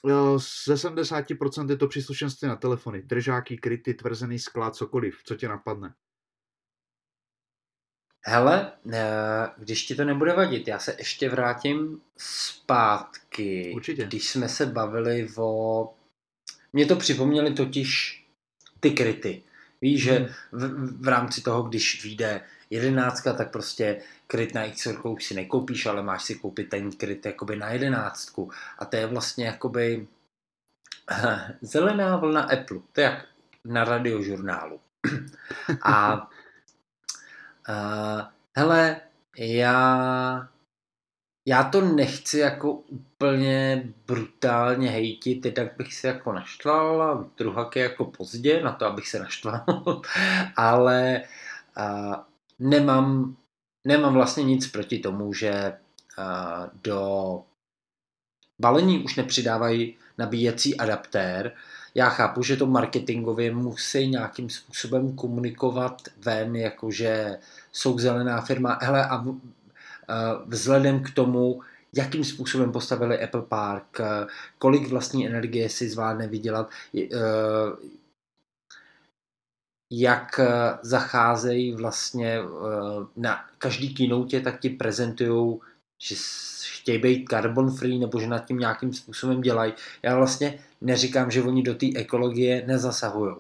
[0.07, 5.47] Jo, ze 70% je to příslušenství na telefony, držáky, kryty, tvrzený sklad, cokoliv, co tě
[5.47, 5.93] napadne.
[8.27, 13.71] Hele, eh, když ti to nebude vadit, já se ještě vrátím zpátky.
[13.75, 14.05] Určitě.
[14.05, 15.93] Když jsme se bavili o...
[16.73, 18.21] Mě to připomněly totiž
[18.79, 19.43] ty kryty.
[19.81, 20.27] Víš, že Hmm.
[20.51, 25.85] v, v rámci toho, když vyjde jedenáctka, tak prostě kryt na X už si nekoupíš,
[25.85, 28.51] ale máš si koupit ten kryt jakoby na jedenáctku.
[28.79, 30.07] A to je vlastně jakoby
[31.61, 32.79] zelená vlna Apple.
[32.91, 33.25] To je jak
[33.65, 34.79] na radiožurnálu.
[35.83, 36.27] A
[37.69, 38.21] Uh,
[38.57, 39.01] hele,
[39.37, 40.49] já,
[41.45, 47.83] já to nechci jako úplně brutálně hejtit, tak bych se jako naštval a druhak je
[47.83, 49.65] jako pozdě na to, abych se naštval,
[50.55, 51.21] ale
[51.77, 52.15] uh,
[52.59, 53.35] nemám,
[53.87, 55.73] nemám vlastně nic proti tomu, že
[56.17, 57.41] uh, do
[58.61, 61.55] balení už nepřidávají nabíjecí adaptér,
[61.95, 67.39] já chápu, že to marketingově musí nějakým způsobem komunikovat ven, jakože
[67.71, 68.79] jsou zelená firma.
[68.81, 69.25] Hele, a a
[70.45, 71.61] vzhledem k tomu,
[71.95, 77.09] jakým způsobem postavili Apple Park, eh, kolik vlastní energie si zvládne vydělat, eh,
[79.91, 85.59] jak eh, zacházejí vlastně eh, na každý keynote, tak ti prezentují,
[86.01, 86.15] že
[86.79, 89.73] chtějí být carbon free nebo že nad tím nějakým způsobem dělají.
[90.03, 93.35] Já vlastně neříkám, že oni do té ekologie nezasahují.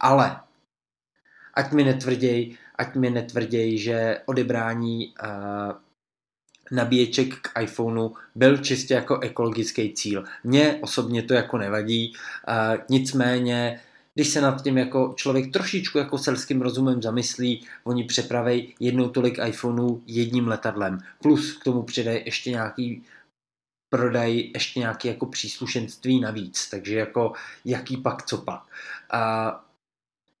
[0.00, 0.40] Ale
[1.54, 5.14] ať mi netvrděj, ať mi netvrděj, že odebrání
[6.70, 10.24] nabíječek k iPhoneu byl čistě jako ekologický cíl.
[10.44, 12.12] Mně osobně to jako nevadí,
[12.48, 13.80] uh, nicméně
[14.14, 19.38] když se nad tím jako člověk trošičku jako selským rozumem zamyslí, oni přepraví jednou tolik
[19.46, 20.98] iPhoneů jedním letadlem.
[21.22, 23.04] Plus k tomu přidají ještě nějaký
[23.90, 27.32] prodají ještě nějaké jako příslušenství navíc, takže jako
[27.64, 28.62] jaký pak, co pak.
[29.10, 29.64] A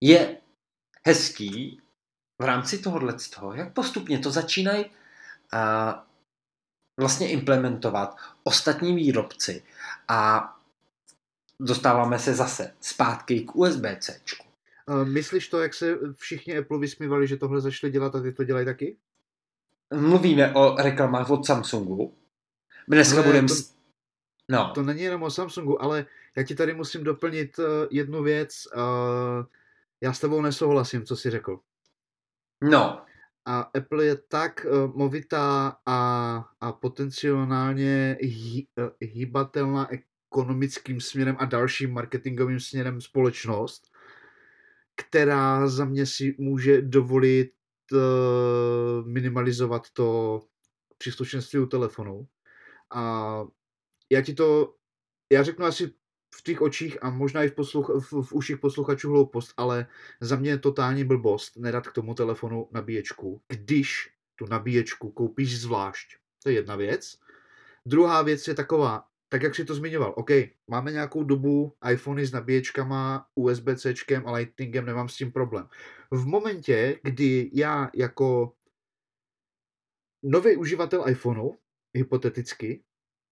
[0.00, 0.36] je
[1.06, 1.80] hezký
[2.42, 4.84] v rámci tohohle toho, jak postupně to začínají
[6.98, 9.62] vlastně implementovat ostatní výrobci
[10.08, 10.48] a
[11.60, 14.20] dostáváme se zase zpátky k USB-C.
[15.04, 18.66] Myslíš to, jak se všichni Apple vysmívali, že tohle začali dělat a ty to dělají
[18.66, 18.96] taky?
[19.94, 22.14] Mluvíme o reklamách od Samsungu.
[22.88, 23.48] Dneska Ne, budeme...
[23.48, 23.54] to-
[24.50, 26.06] No, To není jenom o Samsungu, ale
[26.36, 28.68] já ti tady musím doplnit uh, jednu věc.
[30.00, 31.60] Já s tebou nesouhlasím, co jsi řekl.
[32.62, 33.02] no,
[33.48, 35.98] A Apple je tak uh, movitá a,
[36.60, 43.82] a potenciálně hy, uh, hýbatelná ekonomickým směrem a dalším marketingovým směrem společnost,
[44.96, 47.52] která za mě si může dovolit
[47.92, 50.40] uh, minimalizovat to
[50.98, 52.26] příslušenství u telefonu.
[52.94, 53.44] A
[54.12, 54.74] já ti to,
[55.32, 55.94] já řeknu asi
[56.34, 59.86] v tvých očích a možná i v, posluch, v, v uších posluchačů hloupost, ale
[60.20, 66.16] za mě je totální blbost nedat k tomu telefonu nabíječku, když tu nabíječku koupíš zvlášť.
[66.42, 67.18] To je jedna věc.
[67.86, 70.30] Druhá věc je taková, tak jak si to zmiňoval, OK,
[70.68, 75.68] máme nějakou dobu iPhony s nabíječkama, USB-C a Lightningem, nemám s tím problém.
[76.10, 78.52] V momentě, kdy já jako
[80.22, 81.50] nový uživatel iPhoneu,
[81.94, 82.84] hypoteticky,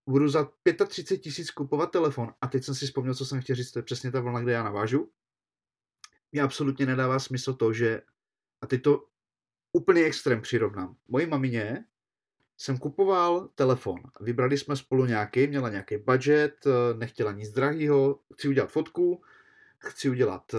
[0.06, 0.50] budu za
[0.86, 3.82] 35 tisíc kupovat telefon a teď jsem si vzpomněl, co jsem chtěl říct, to je
[3.82, 5.10] přesně ta vlna, kde já navážu.
[6.32, 8.02] Mně absolutně nedává smysl to, že,
[8.60, 9.04] a teď to
[9.72, 10.96] úplný extrém přirovnám.
[11.08, 11.84] Mojí mamině
[12.56, 14.00] jsem kupoval telefon.
[14.20, 19.22] Vybrali jsme spolu nějaký, měla nějaký budget, eh, nechtěla nic drahého, chci udělat fotku,
[19.78, 20.58] chci udělat eh,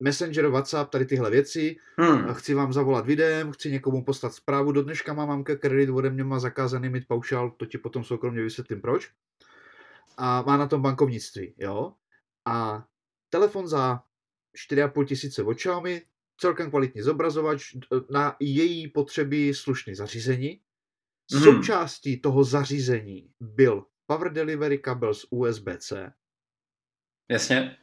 [0.00, 2.34] Messenger, WhatsApp, tady tyhle věci, hmm.
[2.34, 6.24] chci vám zavolat videem, chci někomu poslat zprávu, do dneška má mamka kredit, ode mě
[6.24, 9.10] má zakázaný mít paušál, to ti potom soukromně vysvětlím proč.
[10.16, 11.92] A má na tom bankovnictví, jo.
[12.44, 12.86] A
[13.30, 14.02] telefon za
[14.70, 16.02] 4,5 tisíce od Xiaomi,
[16.40, 17.76] celkem kvalitní zobrazovač,
[18.10, 20.60] na její potřeby slušný zařízení.
[21.32, 21.42] Mhm.
[21.42, 26.12] Součástí toho zařízení byl Power Delivery kabel z USB-C,
[27.28, 27.76] Jasně.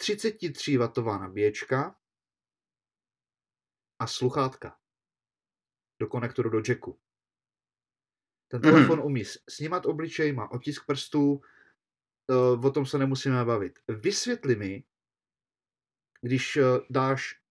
[0.00, 2.00] 33W nabíječka
[3.98, 4.78] a sluchátka
[6.00, 7.00] do konektoru do jacku.
[8.48, 11.40] Ten telefon umí snímat obličej, má otisk prstů,
[12.64, 13.78] o tom se nemusíme bavit.
[13.88, 14.84] Vysvětli mi,
[16.20, 16.58] když
[16.90, 17.42] dáš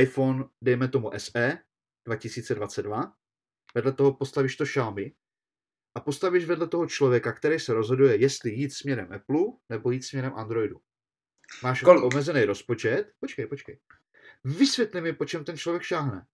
[0.00, 1.58] iPhone, dejme tomu SE
[2.06, 3.16] 2022,
[3.74, 5.16] vedle toho postavíš to Xiaomi
[5.94, 10.34] a postavíš vedle toho člověka, který se rozhoduje, jestli jít směrem Apple nebo jít směrem
[10.34, 10.80] Androidu.
[11.62, 12.04] Máš Kolik?
[12.04, 13.12] omezený rozpočet.
[13.20, 13.78] Počkej, počkej.
[14.44, 16.26] Vysvětli mi, po čem ten člověk šáhne.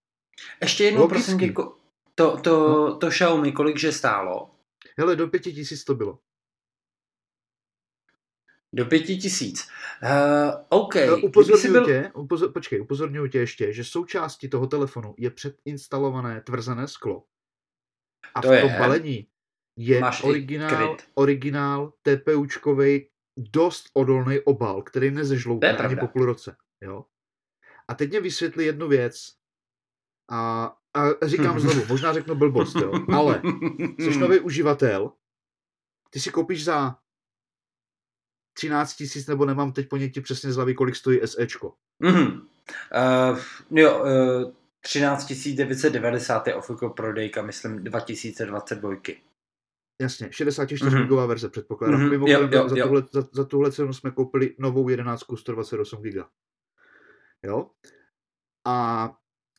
[0.63, 1.53] Ještě jednou, prosím tě,
[2.15, 2.97] to, to, no.
[2.97, 4.51] to Xiaomi, kolikže stálo?
[4.99, 6.19] Hele, do pěti tisíc to bylo.
[8.73, 9.69] Do pěti tisíc.
[10.03, 10.95] Uh, OK.
[10.95, 11.87] No, upozorňuji byl...
[11.87, 17.25] tě, upozor, počkej, upozorňuji tě ještě, že součástí toho telefonu je předinstalované tvrzené sklo.
[18.35, 18.79] A to v tom je.
[18.79, 19.27] balení
[19.77, 26.57] je Máš originál, originál TPUčkovej dost odolný obal, který nezežloutne ani po půl roce.
[26.81, 27.05] Jo?
[27.89, 29.35] A teď mě vysvětli jednu věc.
[30.31, 32.93] A, a říkám znovu, možná řeknu blbost, jo?
[33.13, 33.43] ale
[33.99, 35.13] jsi nový uživatel,
[36.11, 36.97] ty si koupíš za
[38.53, 41.75] 13 tisíc, nebo nemám teď ponětí přesně z hlavy, kolik stojí SEčko.
[42.03, 42.41] Mm-hmm.
[43.31, 43.39] Uh,
[43.71, 48.95] jo, uh, 13 990 je ofiko prodejka, myslím 2022.
[50.01, 51.03] Jasně, 64 mm-hmm.
[51.03, 52.01] gigová verze předpokládám.
[52.01, 52.11] Mm-hmm.
[52.11, 52.87] Mimochodem, jo, jo, za, jo.
[52.87, 56.31] Tuhle, za, za tuhle cenu jsme koupili novou 11 128 giga.
[57.43, 57.71] Jo?
[58.67, 59.09] A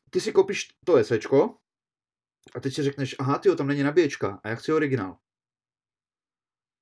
[0.10, 1.58] ty si koupíš to SEčko
[2.56, 5.18] a teď si řekneš, aha, ty tam není nabíječka a já chci originál.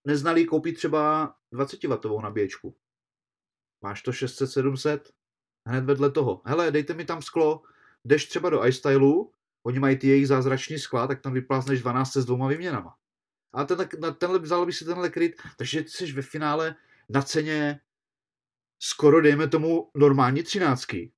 [0.08, 2.78] Neznalý koupit třeba 20W nabíječku.
[3.84, 5.00] Máš to 600-700,
[5.68, 6.42] hned vedle toho.
[6.46, 7.62] Hele, dejte mi tam sklo,
[8.06, 9.34] jdeš třeba do iStylu,
[9.66, 12.96] oni mají ty jejich zázrační skla, tak tam vyplázneš 12 s dvouma výměnama.
[13.54, 16.76] A ten, na tenhle, vzal by si tenhle kryt, takže ty jsi ve finále
[17.10, 17.80] na ceně
[18.80, 21.14] skoro, dejme tomu, normální třináctky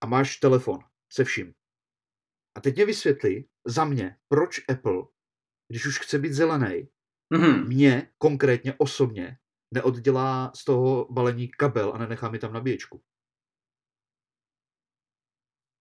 [0.00, 0.78] a máš telefon
[1.12, 1.54] se vším.
[2.56, 5.02] A teď mě vysvětli za mě, proč Apple,
[5.68, 6.88] když už chce být zelený,
[7.34, 7.66] mm-hmm.
[7.66, 9.38] mě konkrétně osobně
[9.74, 13.02] neoddělá z toho balení kabel a nenechá mi tam nabíječku.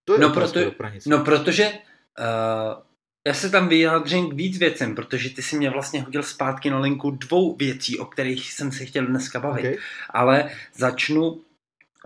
[0.06, 0.60] To je no, proto,
[1.08, 2.89] no protože uh,
[3.28, 6.80] já se tam vyjádřím k víc věcem, protože ty si mě vlastně hodil zpátky na
[6.80, 9.66] linku dvou věcí, o kterých jsem se chtěl dneska bavit.
[9.66, 9.78] Okay.
[10.10, 11.42] Ale začnu,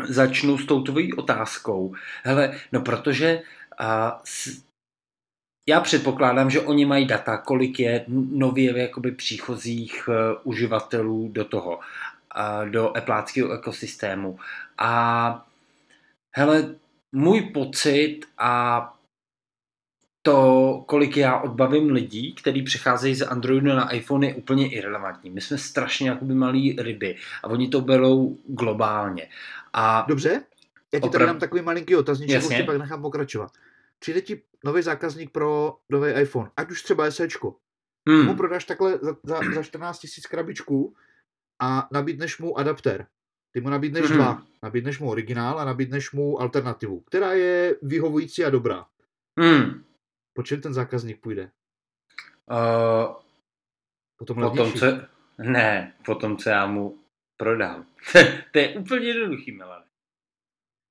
[0.08, 1.96] začnu s tou tvojí otázkou.
[2.24, 3.42] Hele, no protože
[3.82, 3.88] uh,
[4.24, 4.64] s,
[5.70, 11.78] já předpokládám, že oni mají data, kolik je nově jakoby příchozích uh, uživatelů do toho,
[11.78, 14.40] uh, do Appleáckého ekosystému.
[14.78, 15.46] A
[16.36, 16.76] hele,
[17.12, 18.93] můj pocit a
[20.26, 25.30] to, kolik já odbavím lidí, kteří přecházejí z Androidu na iPhone, je úplně irrelevantní.
[25.30, 29.30] My jsme strašně jakoby malí ryby a oni to berou globálně.
[29.74, 30.42] A Dobře,
[30.94, 33.52] já ti tady dám takový malinký otazníček, už pak nechám pokračovat.
[34.00, 37.56] Přijde ti nový zákazník pro nový iPhone, ať už třeba SEčko.
[38.10, 38.26] Hmm.
[38.26, 40.96] Mu prodáš takhle za, za, za 14 tisíc krabičků
[41.62, 43.06] a nabídneš mu adaptér.
[43.52, 44.18] Ty mu nabídneš hmm.
[44.18, 44.42] dva.
[44.64, 48.86] Nabídneš mu originál a nabídneš mu alternativu, která je vyhovující a dobrá.
[49.40, 49.84] Hmm.
[50.34, 51.52] Po čem ten zákazník půjde?
[52.52, 53.16] Uh,
[54.18, 54.86] potom potom co,
[55.38, 57.04] ne, potom co já mu
[57.38, 57.86] prodám.
[58.52, 59.86] to je úplně jednoduchý, Milane.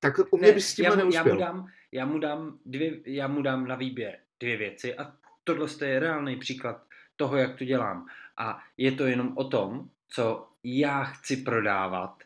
[0.00, 1.26] Tak u mě ne, bys s tím já, neuspěl.
[1.26, 5.16] Já mu, dám, já, mu dám dvě, já mu dám na výběr dvě věci a
[5.44, 8.06] tohle je reálný příklad toho, jak to dělám.
[8.36, 12.22] A je to jenom o tom, co já chci prodávat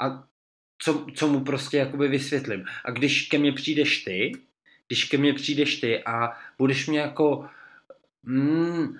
[0.00, 0.28] a
[0.78, 2.64] co, co mu prostě jakoby vysvětlím.
[2.84, 4.32] A když ke mně přijdeš ty,
[4.86, 7.46] když ke mně přijdeš ty a budeš mě jako
[8.24, 8.96] mm,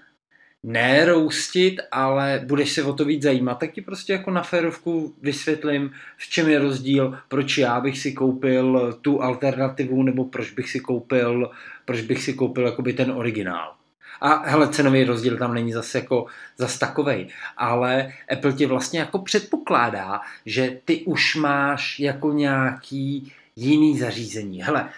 [0.62, 5.14] ne roustit, ale budeš se o to víc zajímat, tak ti prostě jako na férovku
[5.22, 10.70] vysvětlím, v čem je rozdíl, proč já bych si koupil tu alternativu, nebo proč bych
[10.70, 11.50] si koupil,
[11.84, 13.74] proč bych si koupil jakoby ten originál.
[14.20, 19.18] A hele, cenový rozdíl tam není zase jako zas takovej, ale Apple ti vlastně jako
[19.18, 24.62] předpokládá, že ty už máš jako nějaký jiný zařízení.
[24.62, 24.88] Hele,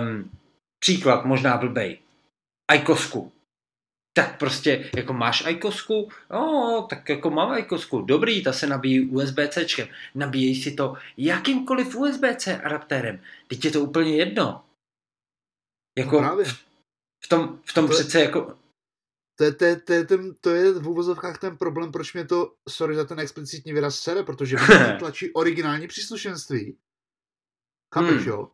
[0.00, 0.30] um,
[0.78, 1.98] příklad možná blbej.
[2.70, 3.32] Ajkosku.
[4.12, 6.08] Tak prostě, jako máš ajkosku?
[6.30, 8.02] No, tak jako mám ajkosku.
[8.02, 9.88] Dobrý, ta se nabíjí USB-C.
[10.14, 13.22] Nabíjej si to jakýmkoliv USB-C adaptérem.
[13.48, 14.64] Teď je to úplně jedno.
[15.98, 16.44] Jako no
[17.24, 18.58] v tom, v tom to přece jako...
[19.38, 22.24] To je, to, je, to, je ten, to je v úvozovkách ten problém, proč mě
[22.24, 26.76] to, sorry za ten explicitní výraz, sere, protože mě tlačí originální příslušenství.
[27.94, 28.28] Chápeš, hmm.
[28.28, 28.50] jo?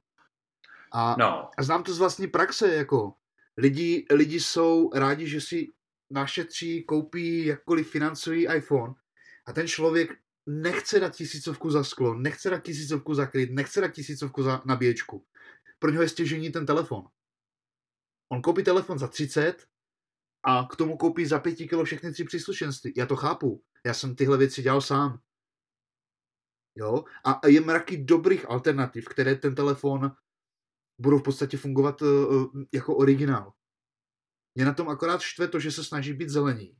[0.94, 1.50] A, no.
[1.58, 3.14] a znám to z vlastní praxe, jako
[3.56, 5.68] lidi, lidi jsou rádi, že si
[6.10, 8.94] našetří, koupí, jakkoliv financují iPhone
[9.46, 10.10] a ten člověk
[10.46, 15.26] nechce dát tisícovku za sklo, nechce dát tisícovku za kryt, nechce dát tisícovku za nabíječku.
[15.78, 17.04] Pro něho je stěžení ten telefon.
[18.32, 19.66] On koupí telefon za 30
[20.42, 22.92] a k tomu koupí za pěti kilo všechny tři příslušenství.
[22.96, 23.62] Já to chápu.
[23.86, 25.20] Já jsem tyhle věci dělal sám.
[26.76, 27.04] Jo?
[27.24, 30.16] A je mraky dobrých alternativ, které ten telefon
[30.98, 33.52] budou v podstatě fungovat uh, jako originál.
[34.54, 36.76] Mě na tom akorát štve to, že se snaží být zelení.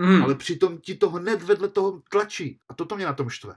[0.00, 0.22] Mm.
[0.22, 2.60] Ale přitom ti to hned vedle toho tlačí.
[2.68, 3.54] A toto mě na tom štve.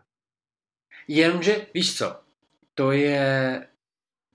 [1.07, 2.19] Jenomže, víš co,
[2.73, 3.67] to je...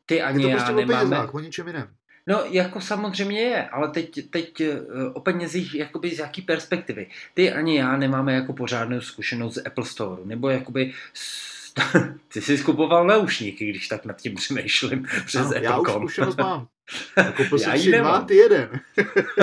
[0.06, 0.94] Ty ani je to já prostě nemáme...
[0.94, 1.96] o penězách, o ničem jiném.
[2.26, 4.80] No, jako samozřejmě je, ale teď, teď eh,
[5.12, 7.10] o penězích jakoby z jaký perspektivy.
[7.34, 11.54] Ty ani já nemáme jako pořádnou zkušenost z Apple Store, nebo jakoby s...
[12.32, 16.66] ty jsi skupoval naušníky, když tak nad tím přemýšlím přes ano, Já už zkušenost mám.
[17.36, 18.80] Koupil já jsem dva, ty jeden.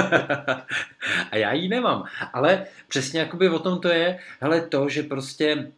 [1.32, 2.03] a já ji nemám.
[2.34, 5.71] Ale přesně jakoby o tom to je, hele to, že prostě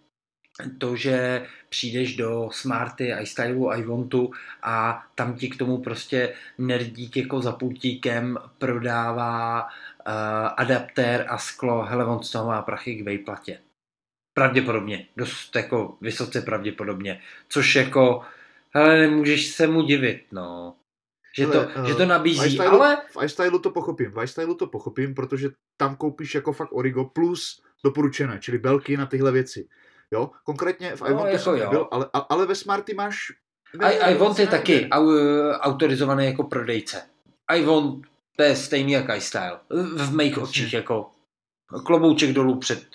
[0.77, 4.31] to, že přijdeš do Smarty, iStylu, iWantu
[4.63, 9.69] a tam ti k tomu prostě nerdík jako za pultíkem prodává uh,
[10.57, 13.59] adaptér a sklo, hele, on z toho má prachy k vejplatě.
[14.33, 18.21] Pravděpodobně, dost jako vysoce pravděpodobně, což jako,
[18.75, 20.75] hele, nemůžeš se mu divit, no.
[21.37, 22.97] Že to, uh, že to nabízí, v ale...
[23.11, 27.63] V iStylu to pochopím, v iStylu to pochopím, protože tam koupíš jako fakt origo plus
[27.83, 29.67] doporučené, čili belky na tyhle věci.
[30.11, 33.31] Jo, konkrétně v no, jako nebyl, ale, ale ve Smarty máš...
[33.77, 35.11] Ne, Ivon je taky au,
[35.51, 37.01] autorizovaný jako prodejce.
[37.55, 38.01] Ivon
[38.37, 39.59] to je stejný jak iStyle.
[39.95, 41.09] V mých očích jako
[41.85, 42.85] klobouček dolů před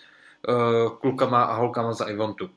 [0.48, 2.50] uh, klukama a holkama za Ivontu.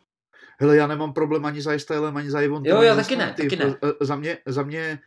[0.60, 2.70] Hele, já nemám problém ani za iStylem, ani za Ivontu.
[2.70, 3.76] Jo, já taky ne, taky ne.
[4.02, 5.00] Za mě, za mě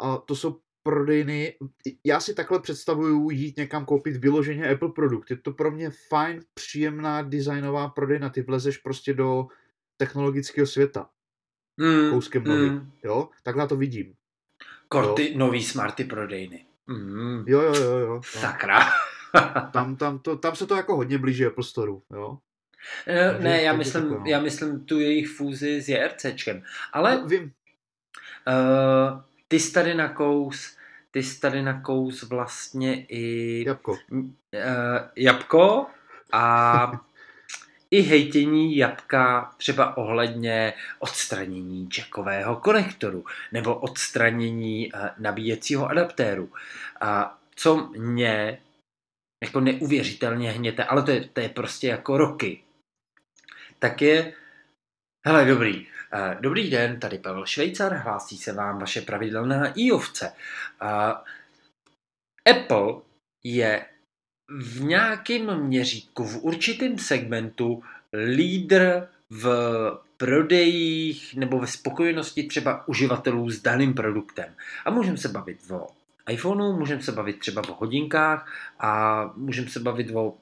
[0.00, 1.56] a to jsou prodejny,
[2.04, 5.30] já si takhle představuju jít někam koupit vyloženě Apple produkt.
[5.30, 8.30] Je to pro mě fajn, příjemná designová prodejna.
[8.30, 9.46] Ty vlezeš prostě do
[9.96, 11.08] technologického světa.
[11.76, 12.70] Mm, kouskem nohy.
[12.70, 12.90] Mm.
[13.04, 13.28] Jo?
[13.42, 14.14] Takhle to vidím.
[14.88, 15.38] Korty, jo?
[15.38, 16.66] nový smarty prodejny.
[16.86, 17.44] Mm.
[17.46, 18.20] Jo, jo, jo, jo.
[18.24, 18.78] Sakra.
[19.72, 22.38] tam, tam, to, tam se to jako hodně blíží Apple Store, jo.
[23.06, 24.22] Ne, ne já, myslím, no.
[24.26, 26.62] já myslím tu jejich fúzi s JRCčkem.
[26.92, 27.42] Ale no, vím.
[27.42, 30.76] Uh, ty jsi tady nakous,
[31.10, 33.64] ty jsi tady nakous vlastně i...
[33.66, 33.92] Jabko.
[33.92, 34.28] Uh,
[35.16, 35.86] jabko
[36.32, 36.92] a
[37.90, 46.52] i hejtění jabka třeba ohledně odstranění jackového konektoru nebo odstranění uh, nabíjecího adaptéru.
[47.00, 48.58] A co mě
[49.44, 52.62] jako neuvěřitelně hněte, ale to je, to je prostě jako roky,
[53.78, 54.32] tak je,
[55.26, 55.86] hele dobrý,
[56.16, 60.32] Eh, dobrý den, tady Pavel Švejcar, hlásí se vám vaše pravidelná i-ovce.
[60.82, 61.14] Eh,
[62.50, 62.94] Apple
[63.44, 63.86] je
[64.48, 67.82] v nějakém měřítku, v určitém segmentu
[68.34, 69.46] lídr v
[70.16, 74.54] prodejích nebo ve spokojenosti třeba uživatelů s daným produktem.
[74.84, 75.86] A můžeme se bavit o
[76.30, 80.34] iPhoneu, můžeme se bavit třeba o hodinkách a můžeme se bavit o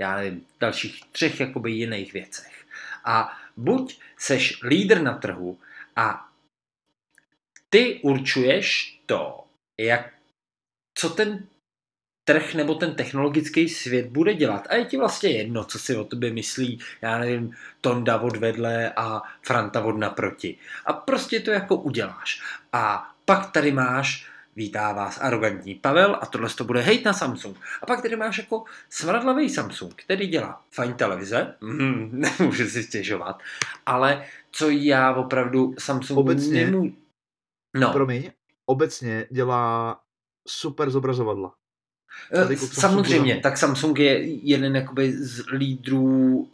[0.00, 2.66] já nevím, dalších třech jakoby jiných věcech.
[3.04, 5.58] A buď seš lídr na trhu
[5.96, 6.28] a
[7.70, 9.44] ty určuješ to,
[9.78, 10.14] jak,
[10.98, 11.46] co ten
[12.24, 14.66] trh nebo ten technologický svět bude dělat.
[14.70, 18.92] A je ti vlastně jedno, co si o tobě myslí, já nevím, Tonda od vedle
[18.96, 20.58] a Franta od naproti.
[20.86, 22.42] A prostě to jako uděláš.
[22.72, 27.56] A pak tady máš Vítá vás arrogantní Pavel a tohle to bude hejt na Samsung.
[27.82, 33.42] A pak tady máš jako svradlavý Samsung, který dělá fajn televize, mm, nemůžu si stěžovat,
[33.86, 36.92] ale co já opravdu Samsung obecně, nemů...
[37.76, 37.92] No.
[37.92, 38.30] Promiň,
[38.66, 40.00] obecně dělá
[40.48, 41.54] super zobrazovadla.
[42.32, 46.50] Eh, samozřejmě, tak Samsung je jeden jakoby z lídrů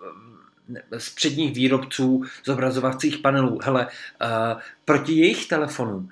[0.92, 3.58] eh, z předních výrobců zobrazovacích panelů.
[3.62, 6.10] Hele, uh, proti jejich telefonům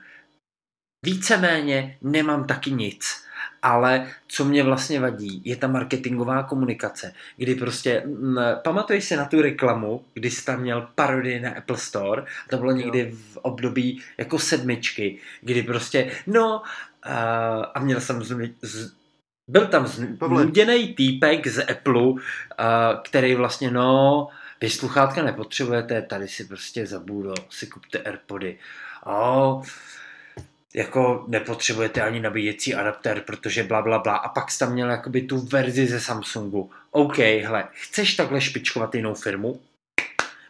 [1.05, 3.24] Víceméně nemám taky nic,
[3.62, 9.24] ale co mě vlastně vadí, je ta marketingová komunikace, kdy prostě, m, pamatuješ si na
[9.24, 14.02] tu reklamu, kdy jsi tam měl parodii na Apple Store, to bylo někdy v období
[14.18, 16.62] jako sedmičky, kdy prostě, no,
[17.07, 18.92] uh, a měl jsem z, z,
[19.48, 22.18] byl tam znuděný týpek z Apple, uh,
[23.05, 24.28] který vlastně, no,
[24.61, 27.02] vy sluchátka nepotřebujete, tady si prostě za
[27.50, 28.59] si kupte Airpody.
[29.07, 29.62] Oh,
[30.75, 34.16] jako nepotřebujete ani nabíjecí adaptér, protože bla, bla, bla.
[34.16, 36.70] A pak jsi tam měl jakoby tu verzi ze Samsungu.
[36.91, 39.62] OK, hele, chceš takhle špičkovat jinou firmu?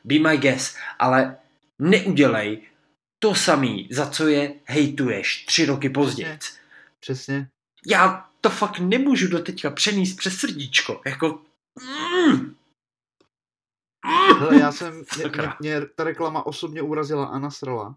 [0.05, 1.37] Be my guest, ale
[1.79, 2.62] neudělej
[3.18, 6.39] to samý, za co je hejtuješ tři roky později.
[7.01, 7.49] Přesně.
[7.87, 11.01] Já to fakt nemůžu do teďka přenést přes srdíčko.
[11.07, 11.41] Jako...
[11.81, 12.55] Mm.
[14.39, 17.97] Hele, já jsem, mě, mě, mě ta reklama osobně urazila a nasrala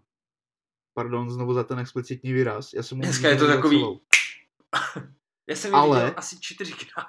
[0.98, 2.72] pardon znovu za ten explicitní výraz.
[2.72, 3.84] Já jsem Dneska je to takový...
[5.48, 7.06] Já jsem Ale- asi čtyřikrát.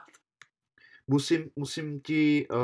[1.08, 2.58] Musím, musím ti uh,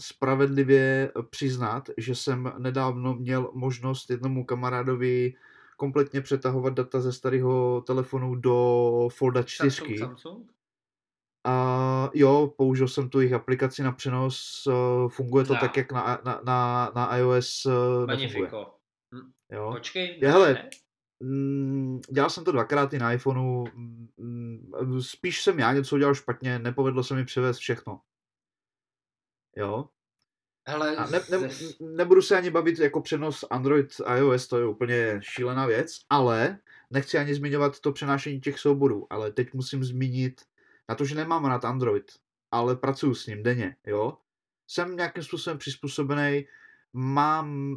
[0.00, 5.34] spravedlivě přiznat, že jsem nedávno měl možnost jednomu kamarádovi
[5.76, 9.70] kompletně přetahovat data ze starého telefonu do Folda 4.
[9.70, 10.50] Samsung, Samsung?
[11.44, 15.60] A jo, použil jsem tu jejich aplikaci na přenos, uh, funguje to No.
[15.60, 18.50] tak, jak na, na, na, na iOS uh, nefunguje.
[19.54, 19.72] Jo.
[19.72, 20.70] Počkej, ne, hele, ne?
[21.20, 23.64] Mm, dělal jsem to dvakrát i na iPhoneu.
[24.16, 28.00] Mm, spíš jsem já něco udělal špatně, nepovedlo se mi převést všechno.
[29.56, 29.88] Jo.
[30.68, 31.48] Hele, A ne, ne,
[31.80, 36.58] nebudu se ani bavit jako přenos Android iOS, to je úplně šílená věc, ale
[36.90, 40.40] nechci ani zmiňovat to přenášení těch souborů, ale teď musím zmínit
[40.88, 42.12] na to, že nemám rád Android,
[42.50, 44.18] ale pracuji s ním denně, jo.
[44.66, 46.46] Jsem nějakým způsobem přizpůsobený,
[46.92, 47.76] mám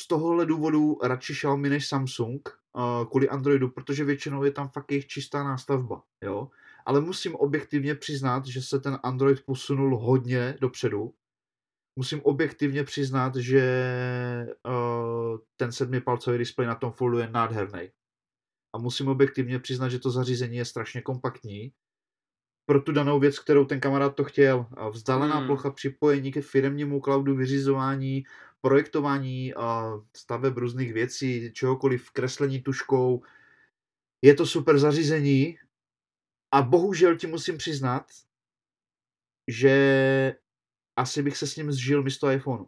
[0.00, 4.90] z tohohle důvodu radši Xiaomi než Samsung uh, kvůli Androidu, protože většinou je tam fakt
[4.90, 6.48] jejich čistá nástavba, jo.
[6.86, 11.14] Ale musím objektivně přiznat, že se ten Android posunul hodně dopředu.
[11.98, 13.62] Musím objektivně přiznat, že
[14.66, 17.90] uh, ten sedmipalcový displej na tom foldu je nádherný.
[18.76, 21.72] A musím objektivně přiznat, že to zařízení je strašně kompaktní
[22.70, 24.66] pro tu danou věc, kterou ten kamarád to chtěl.
[24.76, 25.46] A Vzdálená hmm.
[25.46, 28.24] plocha připojení ke firmnímu cloudu, vyřizování,
[28.60, 33.22] projektování a staveb různých věcí, čehokoliv, kreslení tuškou.
[34.22, 35.58] Je to super zařízení
[36.52, 38.06] a bohužel ti musím přiznat,
[39.48, 40.36] že
[40.96, 42.66] asi bych se s ním zžil místo iPhoneu.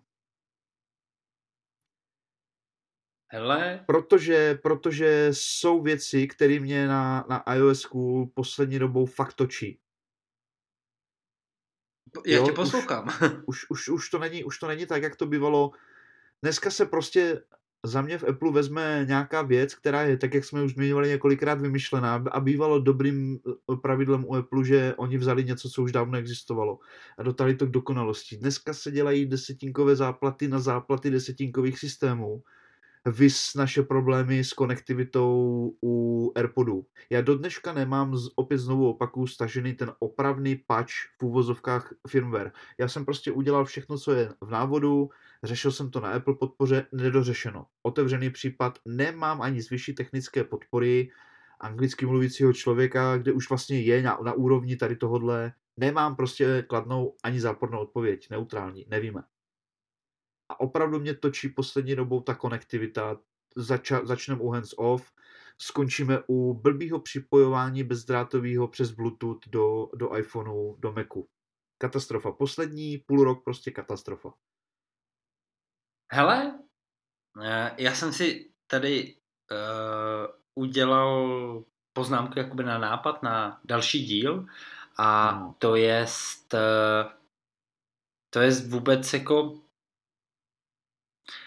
[3.33, 7.87] hele, Protože, protože jsou věci, které mě na, na iOS
[8.35, 9.82] poslední dobou fakt točí.
[12.27, 13.09] Já Jo, tě už- poslouchám.
[13.47, 15.71] Už, už, už, to není, už to není tak, jak to bývalo.
[16.43, 17.43] Dneska se prostě
[17.87, 21.61] za mě v Apple vezme nějaká věc, která je, tak jak jsme už zmiňovali několikrát,
[21.61, 23.39] vymyšlená a bývalo dobrým
[23.73, 26.79] eh, pravidlem u Apple, že oni vzali něco, co už dávno existovalo
[27.19, 28.37] a dotali to k dokonalosti.
[28.37, 32.43] Dneska se dělají desetinkové záplaty na záplaty desetinkových systémů.
[33.07, 36.87] Vys naše problémy s konektivitou u AirPodů.
[37.11, 42.53] Já do dneška nemám, z- opět znovu opakuju, stažený ten opravný patch v úvozovkách firmware.
[42.81, 45.11] Já jsem prostě udělal všechno, co je v návodu,
[45.43, 47.67] řešil jsem to na Apple podpoře, nedořešeno.
[47.83, 51.11] Otevřený případ, nemám ani z vyšší technické podpory
[51.61, 55.53] anglicky mluvícího člověka, kde už vlastně je na, na úrovni tady tohodle.
[55.77, 59.23] Nemám prostě kladnou ani zápornou odpověď, neutrální, nevíme.
[60.53, 63.19] A opravdu mě točí poslední dobou ta konektivita.
[63.57, 65.13] Zača, začneme u hands off,
[65.59, 71.29] skončíme u blbýho připojování bezdrátového přes Bluetooth do, do iPhoneu, do Macu.
[71.79, 72.33] Katastrofa.
[72.33, 74.35] Poslední půl rok prostě katastrofa.
[76.13, 76.59] Hele,
[77.43, 79.17] eh, já jsem si tady
[79.51, 84.47] uh, udělal poznámku jakoby na nápad na další díl
[84.99, 86.07] a to je
[88.31, 89.63] to je vůbec jako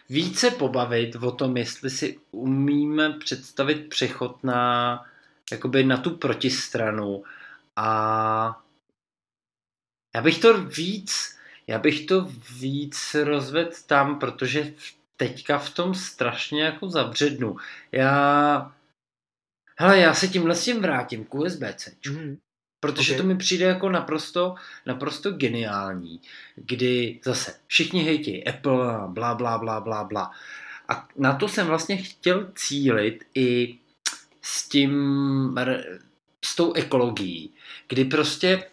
[0.09, 5.03] více pobavit o tom, jestli si umíme představit přechod na
[5.51, 7.23] jakoby na tu protistranu
[7.75, 8.61] a
[10.15, 11.35] já bych to víc
[11.67, 14.73] já bych to víc rozvedl tam, protože
[15.17, 17.57] teďka v tom strašně jako zabřednu.
[17.91, 18.75] Já
[19.77, 21.95] hele, já se tímhle s tím vrátím k USB-C.
[22.09, 22.37] Mm.
[22.85, 23.17] Protože Ok.
[23.17, 24.55] to mi přijde jako naprosto,
[24.85, 26.21] naprosto geniální,
[26.55, 30.31] kdy zase všichni hejtí Apple a bla, bla, bla, bla, bla.
[30.89, 33.77] A na to jsem vlastně chtěl cílit i
[34.41, 35.55] s tím,
[36.45, 37.53] s tou ekologií,
[37.87, 38.63] kdy prostě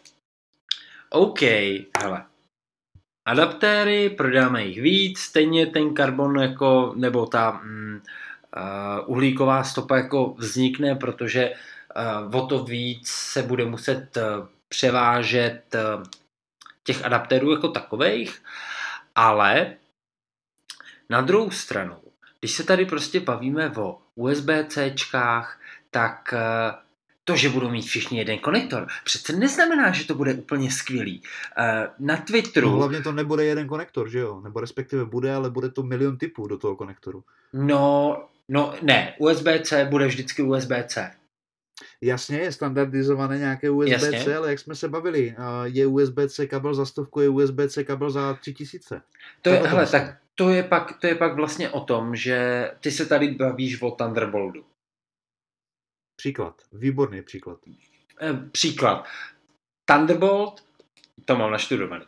[1.10, 1.42] OK,
[2.02, 2.24] hele,
[3.24, 8.00] adaptéry, prodáme jich víc, stejně ten karbon jako, nebo ta mm,
[8.56, 11.56] uh, uhlíková stopa jako vznikne, protože uh,
[12.32, 16.05] o to víc se bude muset uh, převážet uh,
[16.84, 18.43] těch adaptérů jako takových,
[19.14, 19.76] ale
[21.09, 21.97] na druhou stranu,
[22.40, 25.45] když se tady prostě bavíme o USB-Cčkách,
[25.90, 26.34] tak
[27.24, 31.22] to, že budou mít všichni jeden konektor, přece neznamená, že to bude úplně skvělý.
[31.99, 32.70] Na Twitteru...
[32.70, 34.40] No, hlavně to nebude jeden konektor, že jo?
[34.40, 37.24] Nebo respektive bude, ale bude to milion typů do toho konektoru.
[37.53, 38.16] No,
[38.49, 41.11] no ne, USB-C bude vždycky USB-C.
[42.01, 47.20] Jasně, je standardizované nějaké USB-C, ale jak jsme se bavili, je USB-C kabel za stovku,
[47.20, 49.03] je USB-C kabel za tři tisíce.
[49.43, 52.70] To je, Tak hele, tak to je, pak, to je pak vlastně o tom, že
[52.80, 54.64] ty se tady bavíš o Thunderboltu.
[56.16, 57.59] Příklad, výborný příklad.
[58.20, 59.07] Eh, Příklad.
[59.85, 60.64] Thunderbolt,
[61.24, 62.05] to mám naštudovaný.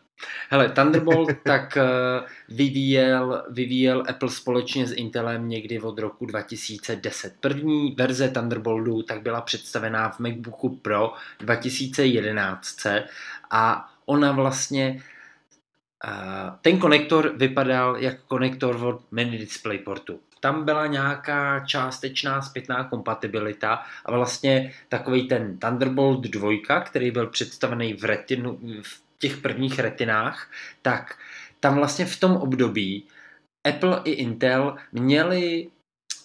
[0.50, 7.34] Hele, Thunderbolt tak uh, vyvíjel, vyvíjel Apple společně s Intelem někdy od roku 2010.
[7.40, 12.86] První verze Thunderboltu tak byla představená v MacBooku Pro 2011
[13.50, 15.02] a ona vlastně
[16.04, 20.20] uh, ten konektor vypadal jako konektor od mini DisplayPortu.
[20.40, 27.94] Tam byla nějaká částečná zpětná kompatibilita a vlastně takový ten Thunderbolt 2, který byl představený
[27.94, 30.51] v, retinu, v těch prvních retinách,
[30.83, 31.18] tak
[31.61, 33.09] tam vlastně v tom období
[33.64, 35.70] Apple i Intel měli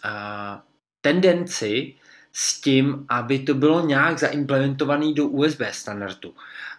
[0.06, 0.60] uh,
[1.02, 1.95] tendenci
[2.32, 6.36] s tím, aby to bylo nějak zaimplementované do USB standardu.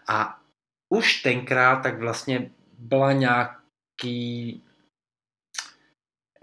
[0.09, 0.41] A
[0.93, 4.63] už tenkrát tak vlastně byla nějaký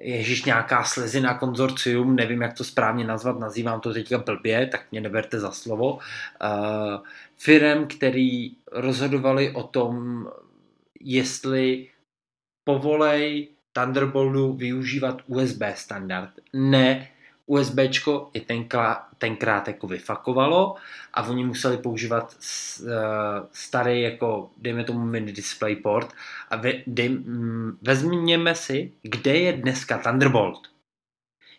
[0.02, 5.02] Ježíš nějaká slezina konzorcium, nevím, jak to správně nazvat, nazývám to teďka blbě, tak mě
[5.02, 6.00] neberte za slovo, uh,
[7.38, 10.26] firem, který rozhodovali o tom,
[11.00, 11.90] jestli
[12.64, 16.30] povolej Thunderboltu využívat USB standard.
[16.54, 17.08] Ne,
[17.48, 20.76] USBčko i tenkrát, tenkrát jako vyfakovalo
[21.14, 22.88] a oni museli používat uh,
[23.52, 26.14] starý jako, dejme tomu mini DisplayPort
[26.50, 30.68] a ve, dej, mm, vezměme si, kde je dneska Thunderbolt.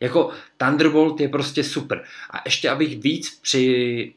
[0.01, 2.05] Jako Thunderbolt je prostě super.
[2.30, 4.14] A ještě abych víc při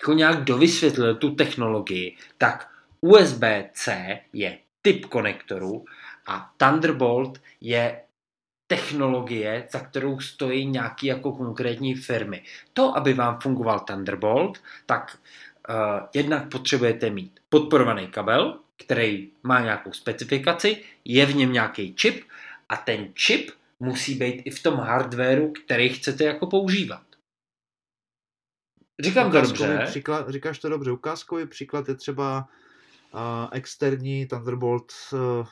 [0.00, 2.70] jako nějak dovysvětlil tu technologii, tak
[3.00, 5.84] USB-C je typ konektoru
[6.26, 8.00] a Thunderbolt je
[8.66, 12.42] technologie, za kterou stojí nějaký jako konkrétní firmy.
[12.72, 15.18] To, aby vám fungoval Thunderbolt, tak
[15.68, 15.74] uh,
[16.14, 22.24] jednak potřebujete mít podporovaný kabel, který má nějakou specifikaci, je v něm nějaký čip
[22.68, 23.50] a ten čip
[23.80, 27.02] musí být i v tom hardwareu, který chcete jako používat.
[29.00, 29.82] Říkám to dobře.
[29.86, 30.92] Příklad, říkáš to dobře.
[30.92, 32.48] Ukázkový příklad je třeba
[33.14, 33.20] uh,
[33.52, 35.46] externí Thunderbolt uh,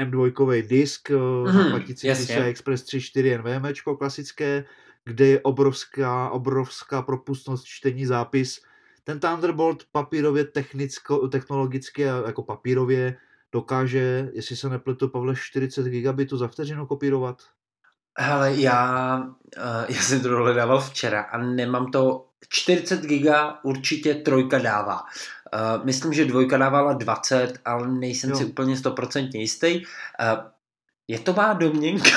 [0.00, 4.64] M2 disk, mm, platící PCI Express 3.4 NVMe klasické,
[5.04, 8.60] kde je obrovská, obrovská propustnost čtení zápis.
[9.04, 13.16] Ten Thunderbolt papírově technicko, technologicky jako papírově
[13.52, 17.42] dokáže, jestli se nepletu, Pavle, 40 gigabitů za vteřinu kopírovat?
[18.18, 24.58] Hele, já, uh, já jsem to dohledával včera a nemám to 40 giga určitě trojka
[24.58, 25.00] dává.
[25.54, 28.36] Uh, myslím, že dvojka dávala 20, ale nejsem jo.
[28.36, 29.80] si úplně stoprocentně jistý.
[29.80, 30.50] Uh,
[31.08, 32.10] je to má domněnka?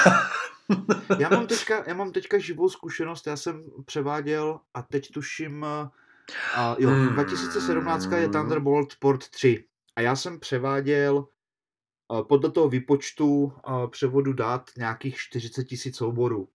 [1.19, 6.75] já, mám teďka, já mám teďka živou zkušenost, já jsem převáděl a teď tuším, uh,
[6.77, 7.07] jo, hmm.
[7.07, 9.63] 2017 je Thunderbolt port 3
[9.95, 16.49] a já jsem převáděl uh, podle toho výpočtu uh, převodu dat nějakých 40 tisíc souborů.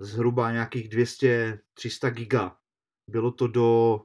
[0.00, 1.58] Zhruba nějakých 200-300
[2.10, 2.56] giga.
[3.10, 4.00] Bylo to do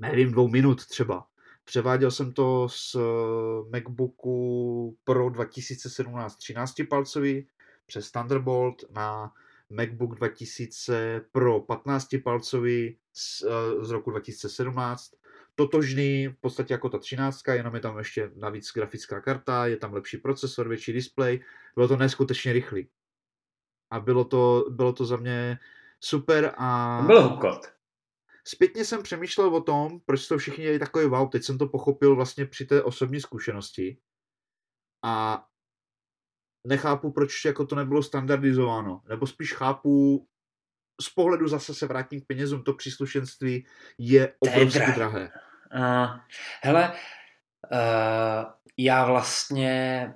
[0.00, 1.26] nevím, dvou minut třeba.
[1.64, 7.48] Převáděl jsem to z eh, MacBooku Pro 2017 13 palcový
[7.86, 9.32] přes Thunderbolt na
[9.70, 15.10] MacBook 2000 Pro 15 palcový z, eh, z roku 2017.
[15.54, 19.94] Totožný v podstatě jako ta 13, jenom je tam ještě navíc grafická karta, je tam
[19.94, 21.40] lepší procesor, větší display.
[21.74, 22.88] Bylo to neskutečně rychlý.
[23.90, 25.58] A bylo to, bylo to za mě
[26.00, 27.02] super a...
[27.06, 27.79] Byl hukot.
[28.46, 32.16] Zpětně jsem přemýšlel o tom, proč to všichni dělají takový wow, teď jsem to pochopil
[32.16, 33.98] vlastně při té osobní zkušenosti
[35.04, 35.46] a
[36.66, 40.26] nechápu, proč jako to nebylo standardizováno, nebo spíš chápu,
[41.00, 43.66] z pohledu zase se vrátím k penězům, to příslušenství
[43.98, 45.30] je obrovsky drahé.
[45.74, 46.18] Uh,
[46.62, 46.92] hele,
[47.72, 50.12] uh, já vlastně,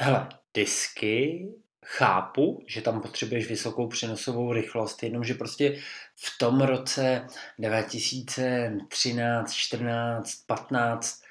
[0.00, 1.48] hele, disky
[1.90, 5.80] chápu, že tam potřebuješ vysokou přenosovou rychlost, jenomže prostě
[6.16, 7.26] v tom roce
[7.58, 11.22] 2013, 14, 15,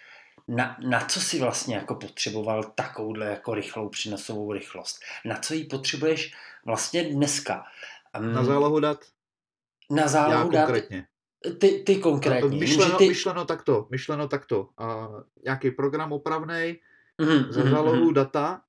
[0.48, 5.00] na, na co si vlastně jako potřeboval takovouhle jako rychlou přenosovou rychlost?
[5.26, 6.34] Na co ji potřebuješ
[6.66, 7.64] vlastně dneska?
[8.20, 9.06] Um, na zálohu dat?
[9.92, 10.66] Na zálohu dat.
[10.66, 11.08] konkrétně.
[11.60, 12.60] Ty, ty konkrétně.
[12.60, 13.08] Myšleno, ty...
[13.08, 14.70] myšleno takto, myšleno takto.
[14.78, 15.08] A
[15.44, 16.80] nějaký program opravnej,
[17.22, 18.14] mm-hmm, za zálohu mm-hmm.
[18.14, 18.62] data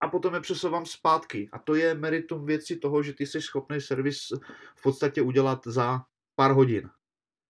[0.00, 1.48] a potom je přesouvám zpátky.
[1.52, 4.18] A to je meritum věci toho, že ty jsi schopný servis
[4.76, 6.00] v podstatě udělat za
[6.34, 6.90] pár hodin.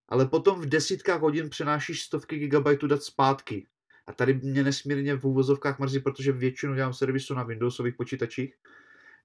[0.08, 3.66] Ale potom v desítkách hodin přenášíš stovky gigabajtů dat zpátky.
[4.06, 8.54] A tady mě nesmírně v úvozovkách mrzí, protože většinu dělám servisu na Windowsových počítačích.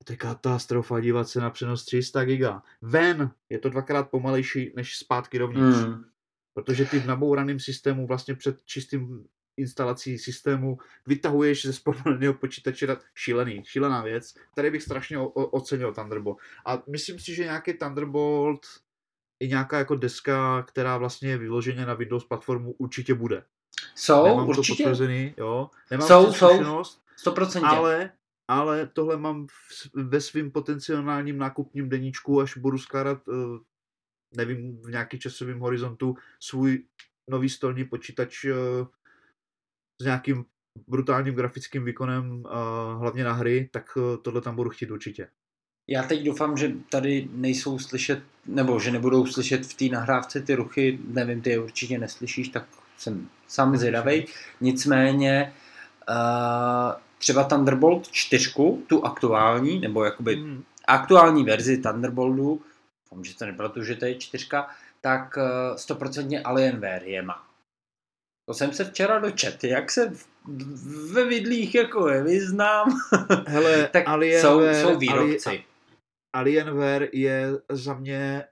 [0.03, 2.63] To je katastrofa dívat se na přenos 300 giga.
[2.81, 5.77] Ven je to dvakrát pomalejší než zpátky dovnitř.
[5.77, 6.03] Hmm.
[6.53, 9.25] Protože ty v nabouraném systému vlastně před čistým
[9.57, 10.77] instalací systému
[11.07, 14.33] vytahuješ ze zpomaleného počítače šílený, šílená věc.
[14.55, 16.37] Tady bych strašně o, o, ocenil Thunderbolt.
[16.65, 18.65] A myslím si, že nějaký Thunderbolt
[19.39, 23.43] i nějaká jako deska, která vlastně je vyloženě na Windows platformu, určitě bude.
[23.95, 24.83] Jsou, Nemám určitě.
[24.83, 25.69] to potvrzený, jo.
[25.91, 26.47] Nemám Jsou, jsou.
[26.47, 27.65] zkušenost, 100%.
[27.65, 28.11] ale,
[28.47, 33.59] ale tohle mám v, ve svým potenciálním nákupním deníčku, až budu skládat, eh,
[34.35, 36.83] nevím, v nějaký časovém horizontu svůj
[37.27, 38.53] nový stolní počítač eh,
[40.01, 40.45] s nějakým
[40.87, 42.49] brutálním grafickým výkonem, eh,
[42.99, 45.27] hlavně na hry, tak eh, tohle tam budu chtít určitě.
[45.87, 50.55] Já teď doufám, že tady nejsou slyšet, nebo že nebudou slyšet v té nahrávce ty
[50.55, 52.65] ruchy, nevím, ty je určitě neslyšíš, tak
[52.97, 54.25] jsem sám zvědavej.
[54.61, 55.53] Nicméně
[56.09, 56.15] uh,
[57.17, 58.53] třeba Thunderbolt 4,
[58.87, 60.63] tu aktuální, nebo jakoby Hmm.
[60.87, 62.61] aktuální verzi Thunderboltu,
[63.03, 64.67] doufám, že to nebylo že to je čtyřka,
[65.01, 65.37] tak
[65.75, 67.52] 100% Alienware je má.
[68.45, 70.13] To jsem se včera dočet, jak se
[71.11, 72.99] ve vidlích jako nevyznám,
[73.47, 75.49] Hele, tak Alienware, jsou, jsou výrobci.
[75.49, 75.63] Ali,
[76.33, 78.43] Alienware je za mě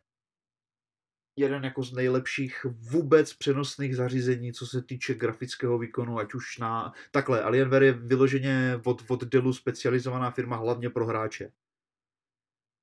[1.39, 6.93] jeden jako z nejlepších vůbec přenosných zařízení, co se týče grafického výkonu, ať už na...
[7.11, 11.51] Takhle, Alienware je vyloženě od, od Dellu specializovaná firma hlavně pro hráče.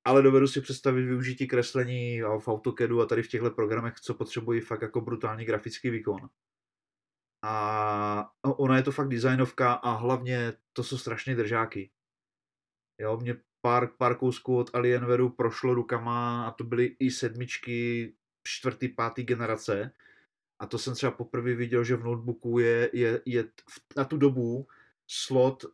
[0.07, 4.61] Ale dovedu si představit využití kreslení v AutoCADu a tady v těchto programech, co potřebují
[4.61, 6.29] fakt jako brutální grafický výkon.
[7.43, 11.91] A ona je to fakt designovka a hlavně to jsou strašné držáky.
[13.01, 18.13] Jo, mě pár, pár kousků od Alienwareu prošlo rukama a to byly i sedmičky
[18.43, 19.93] čtvrtý, pátý generace.
[20.61, 24.17] A to jsem třeba poprvé viděl, že v notebooku je, je, je v- na tu
[24.17, 24.67] dobu
[25.07, 25.65] slot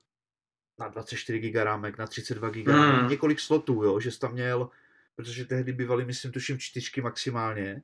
[0.80, 3.08] na 24 GB rámek, na 32 GB Hmm.
[3.08, 4.70] několik slotů, jo, že jsi tam měl,
[5.16, 7.82] protože tehdy bývaly, myslím, tuším čtyřky maximálně,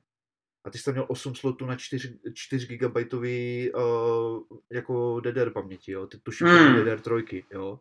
[0.63, 4.41] a ty jsi tam měl 8 slotů na 4, 4 GB uh,
[4.71, 6.67] jako DDR paměti, jo, ty tuším Hmm.
[6.67, 6.85] hmm.
[6.85, 7.79] DDR trojky, jo.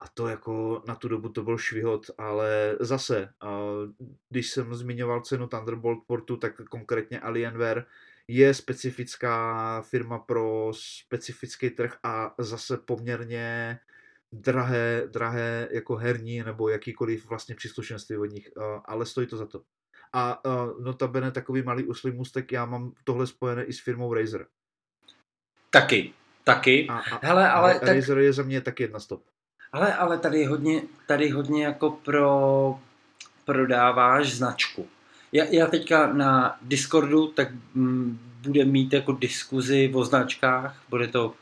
[0.00, 5.20] A to jako na tu dobu to byl švihot, ale zase, uh, když jsem zmiňoval
[5.20, 7.84] cenu Thunderbolt portu, tak konkrétně Alienware
[8.28, 13.78] je specifická firma pro specifický trh a zase poměrně
[14.32, 19.46] drahé, drahé jako herní nebo jakýkoliv vlastně příslušenství od nich, uh, ale stojí to za
[19.46, 19.62] to.
[20.12, 24.46] A uh, notabene takový malý uslý můstek, já mám tohle spojené i s firmou Razer.
[25.70, 26.12] Taky,
[26.44, 26.86] taky.
[26.90, 29.22] A, a, Hele, ale tak- Razer je za mě taky jedna stop.
[29.72, 32.78] Ale, ale tady hodně, tady hodně jako pro
[33.44, 34.88] prodáváš značku.
[35.32, 41.34] Já, já teďka na Discordu tak mm, bude mít jako diskuzi o značkách, bude to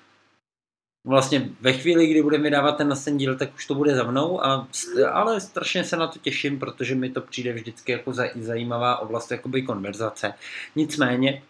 [1.05, 4.45] vlastně ve chvíli, kdy budeme vydávat ten ten díl, tak už to bude za mnou,
[4.45, 4.69] a,
[5.13, 9.31] ale strašně se na to těším, protože mi to přijde vždycky jako zaj, zajímavá oblast
[9.31, 10.35] jakoby konverzace.
[10.77, 11.43] Nicméně,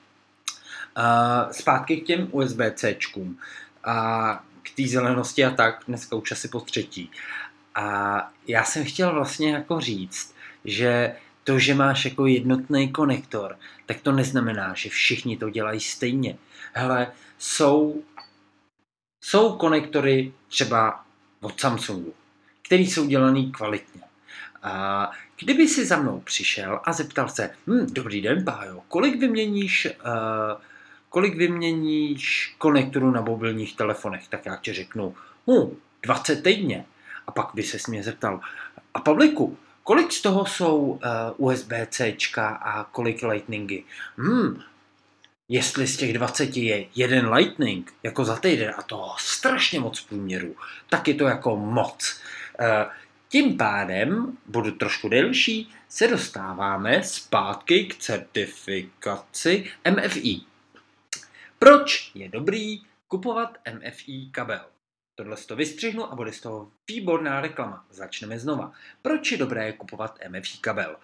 [0.98, 3.36] uh, zpátky k těm USB-Cčkům
[3.84, 7.10] a k té zelenosti a tak, dneska už asi po třetí.
[7.74, 10.34] A já jsem chtěl vlastně jako říct,
[10.64, 16.36] že to, že máš jako jednotný konektor, tak to neznamená, že všichni to dělají stejně.
[16.72, 17.06] Hele,
[17.38, 18.02] jsou,
[19.20, 21.04] jsou konektory třeba
[21.40, 22.14] od Samsungu,
[22.62, 24.00] který jsou dělaný kvalitně.
[24.62, 29.86] A kdyby si za mnou přišel a zeptal se, hm, dobrý den, Pájo, kolik vyměníš,
[29.86, 30.60] uh,
[31.08, 35.14] kolik vyměníš konektorů na mobilních telefonech, tak já ti řeknu,
[35.50, 36.84] hm, 20 týdně.
[37.26, 38.40] A pak by se mě zeptal,
[38.94, 41.00] a Pavliku, kolik z toho jsou uh,
[41.50, 43.84] USB-C a kolik Lightningy?
[44.16, 44.62] Hmm,
[45.50, 50.56] jestli z těch 20 je jeden Lightning, jako za týden, a to strašně moc průměru,
[50.88, 52.20] tak je to jako moc.
[52.60, 52.66] Uh,
[53.28, 60.40] tím pádem, budu trošku delší, se dostáváme zpátky k certifikaci MFI.
[61.58, 64.60] Proč je dobrý kupovat MFI kabel?
[65.14, 67.84] Tohle to vystřihnu a bude z toho výborná reklama.
[67.90, 68.72] Začneme znova.
[69.02, 70.96] Proč je dobré kupovat MFI kabel?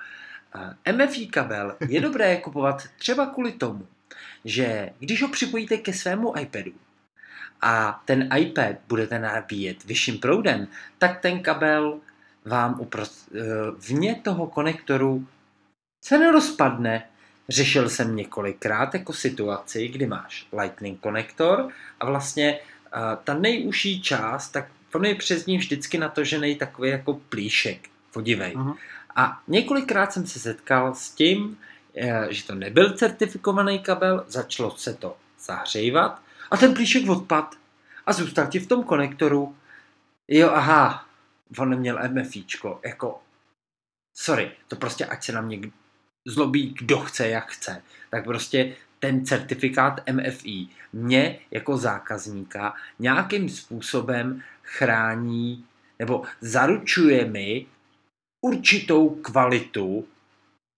[0.87, 3.89] Eh, MFI kabel je dobré kupovat třeba kvůli tomu,
[4.45, 6.73] že když ho připojíte ke svému iPadu
[7.61, 12.01] a ten iPad budete nabíjet vyšším proudem, tak ten kabel
[12.45, 13.41] vám uprost, eh,
[13.89, 15.27] vně toho konektoru
[16.05, 17.09] se nerozpadne.
[17.49, 21.69] Řešil jsem několikrát jako situaci, kdy máš Lightning konektor
[22.01, 27.15] a vlastně uh, ta nejužší část, tak on je přes ní vždycky natožený takový jako
[27.15, 28.53] plíšek, podívej.
[28.57, 28.77] Aha.
[29.17, 31.67] A několikrát jsem se setkal s tím, eh,
[32.29, 37.55] že to nebyl certifikovaný kabel, začalo se to zahřívat a ten plíšek odpad
[38.07, 39.57] a zůstal ti v tom konektoru.
[40.29, 41.07] Jo, aha,
[41.59, 43.21] on neměl MFIčko, jako,
[44.15, 45.61] sorry, to prostě ať se na mě
[46.27, 54.43] zlobí, kdo chce, jak chce, tak prostě ten certifikát MFI mě jako zákazníka nějakým způsobem
[54.63, 55.67] chrání
[55.99, 57.67] nebo zaručuje mi
[58.41, 60.09] určitou kvalitu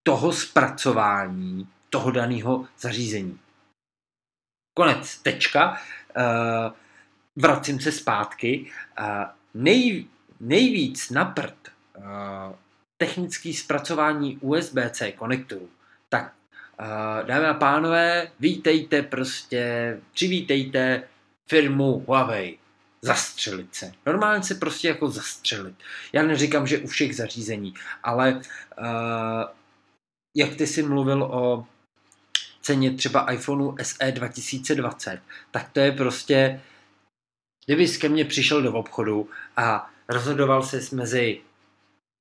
[0.09, 3.39] toho zpracování toho daného zařízení.
[4.75, 5.71] konec, tečka.
[5.71, 6.73] Uh,
[7.37, 8.71] vracím se zpátky.
[9.01, 9.07] Uh,
[9.55, 10.07] nej,
[10.41, 11.55] nejvíc na prd
[11.97, 12.05] uh,
[12.97, 15.69] technický zpracování USB-C konektorů.
[16.09, 16.33] Tak,
[17.27, 21.03] dámy a pánové, vítejte prostě, přivítejte
[21.49, 22.59] firmu Huawei.
[23.03, 23.93] Zastřelit se.
[24.07, 25.75] Normálně se prostě jako zastřelit.
[26.13, 28.41] Já neříkám, že u všech zařízení, ale
[28.79, 29.58] uh,
[30.39, 31.67] jak ty jsi mluvil o
[32.61, 35.21] ceně třeba iPhoneu SE 2020,
[35.51, 36.61] tak to je prostě,
[37.67, 41.41] kdybys ke mně přišel do obchodu a rozhodoval se mezi,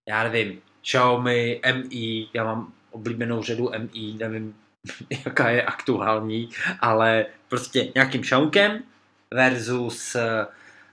[0.09, 4.55] já nevím, Xiaomi, Mi, já mám oblíbenou řadu Mi, nevím,
[5.26, 6.49] jaká je aktuální,
[6.80, 8.84] ale prostě nějakým Xiaomkem
[9.34, 10.15] versus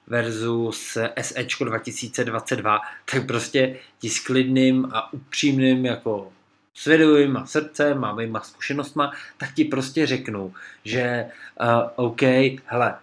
[0.06, 2.80] versus SEčko 2022,
[3.12, 6.32] tak prostě ti s klidným a upřímným jako
[6.74, 10.54] svědomím srdcem a mýma zkušenostma, tak ti prostě řeknu,
[10.84, 12.22] že uh, OK,
[12.64, 12.98] hele,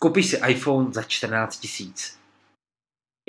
[0.00, 2.18] koupíš si iPhone za 14 tisíc.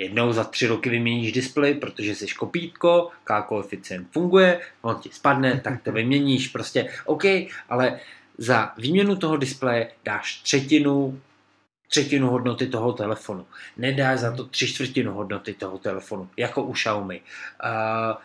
[0.00, 5.60] Jednou za tři roky vyměníš displej, protože jsi kopítko, K koeficient funguje, on ti spadne,
[5.60, 7.24] tak to vyměníš, prostě OK,
[7.68, 8.00] ale
[8.38, 11.20] za výměnu toho displeje dáš třetinu
[11.90, 13.46] třetinu hodnoty toho telefonu.
[13.76, 17.20] Nedáš za to tři čtvrtinu hodnoty toho telefonu, jako u Xiaomi.
[17.20, 18.16] Uh,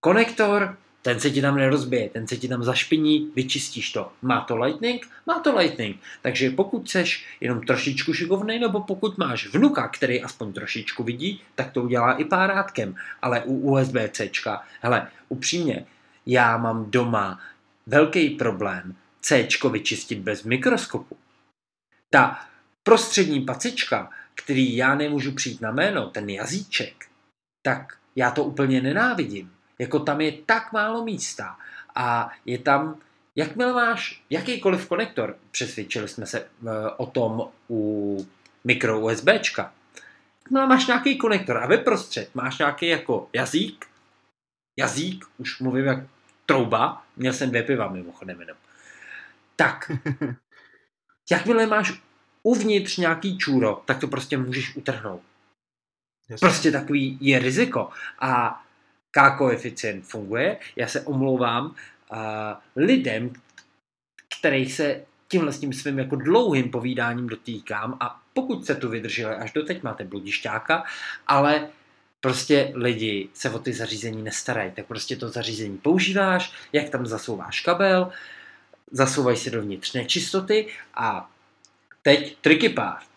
[0.00, 4.12] konektor, ten se ti tam nerozbije, ten se ti tam zašpiní, vyčistíš to.
[4.22, 5.06] Má to Lightning?
[5.26, 5.96] Má to Lightning.
[6.22, 11.72] Takže pokud seš jenom trošičku šikovný, nebo pokud máš vnuka, který aspoň trošičku vidí, tak
[11.72, 12.94] to udělá i párátkem.
[13.22, 14.30] Ale u USB-C,
[14.80, 15.86] hele, upřímně,
[16.26, 17.40] já mám doma
[17.86, 21.16] velký problém C vyčistit bez mikroskopu.
[22.10, 22.38] Ta
[22.86, 27.06] prostřední pacička, který já nemůžu přijít na jméno, ten jazyček,
[27.62, 29.52] tak já to úplně nenávidím.
[29.78, 31.58] Jako tam je tak málo místa
[31.94, 33.00] a je tam,
[33.36, 38.26] jakmile máš jakýkoliv konektor, přesvědčili jsme se uh, o tom u
[38.64, 39.72] mikro USBčka,
[40.44, 43.86] jakmile máš nějaký konektor a ve prostřed máš nějaký jako jazyk,
[44.78, 45.98] jazyk, už mluvím jak
[46.46, 48.56] trouba, měl jsem dvě piva mimochodem jenom,
[49.56, 49.92] tak
[51.30, 52.06] jakmile máš
[52.46, 55.20] uvnitř nějaký čůro, tak to prostě můžeš utrhnout.
[56.28, 56.48] Jasně.
[56.48, 57.90] Prostě takový je riziko.
[58.18, 58.62] A
[59.10, 62.18] K koeficient funguje, já se omlouvám uh,
[62.76, 63.32] lidem,
[64.38, 69.34] kterých se tímhle s tím svým jako dlouhým povídáním dotýkám a pokud se tu vydrželi
[69.34, 70.84] až doteď, máte bludišťáka,
[71.26, 71.68] ale
[72.20, 77.60] prostě lidi se o ty zařízení nestarají, tak prostě to zařízení používáš, jak tam zasouváš
[77.60, 78.12] kabel,
[78.90, 81.30] zasouvají se dovnitř nečistoty a
[82.06, 83.08] Teď tricky part.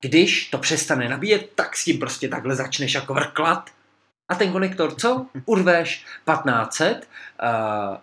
[0.00, 3.70] Když to přestane nabíjet, tak s tím prostě takhle začneš jako vrklat
[4.28, 5.26] a ten konektor co?
[5.44, 7.08] Urveš 1500,
[7.42, 7.96] uh,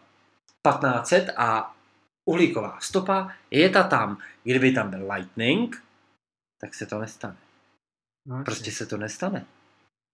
[0.74, 1.76] 1500 a
[2.26, 4.18] uhlíková stopa je ta tam.
[4.44, 5.84] Kdyby tam byl lightning,
[6.62, 7.38] tak se to nestane.
[8.26, 9.46] No, prostě se to nestane.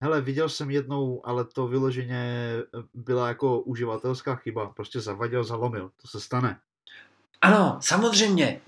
[0.03, 2.53] Hele, viděl jsem jednou, ale to vyloženě
[2.93, 4.69] byla jako uživatelská chyba.
[4.69, 5.91] Prostě zavadil, zalomil.
[6.01, 6.59] To se stane.
[7.41, 8.61] Ano, samozřejmě.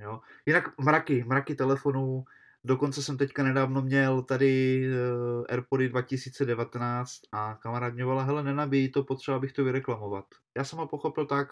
[0.00, 0.20] Jo.
[0.46, 2.24] Jinak mraky, mraky telefonů,
[2.64, 8.90] dokonce jsem teďka nedávno měl tady uh, Airpody 2019 a kamarád mě volá, hele, nenabíjí
[8.90, 10.24] to, potřeba bych to vyreklamovat.
[10.56, 11.48] Já jsem ho pochopil tak,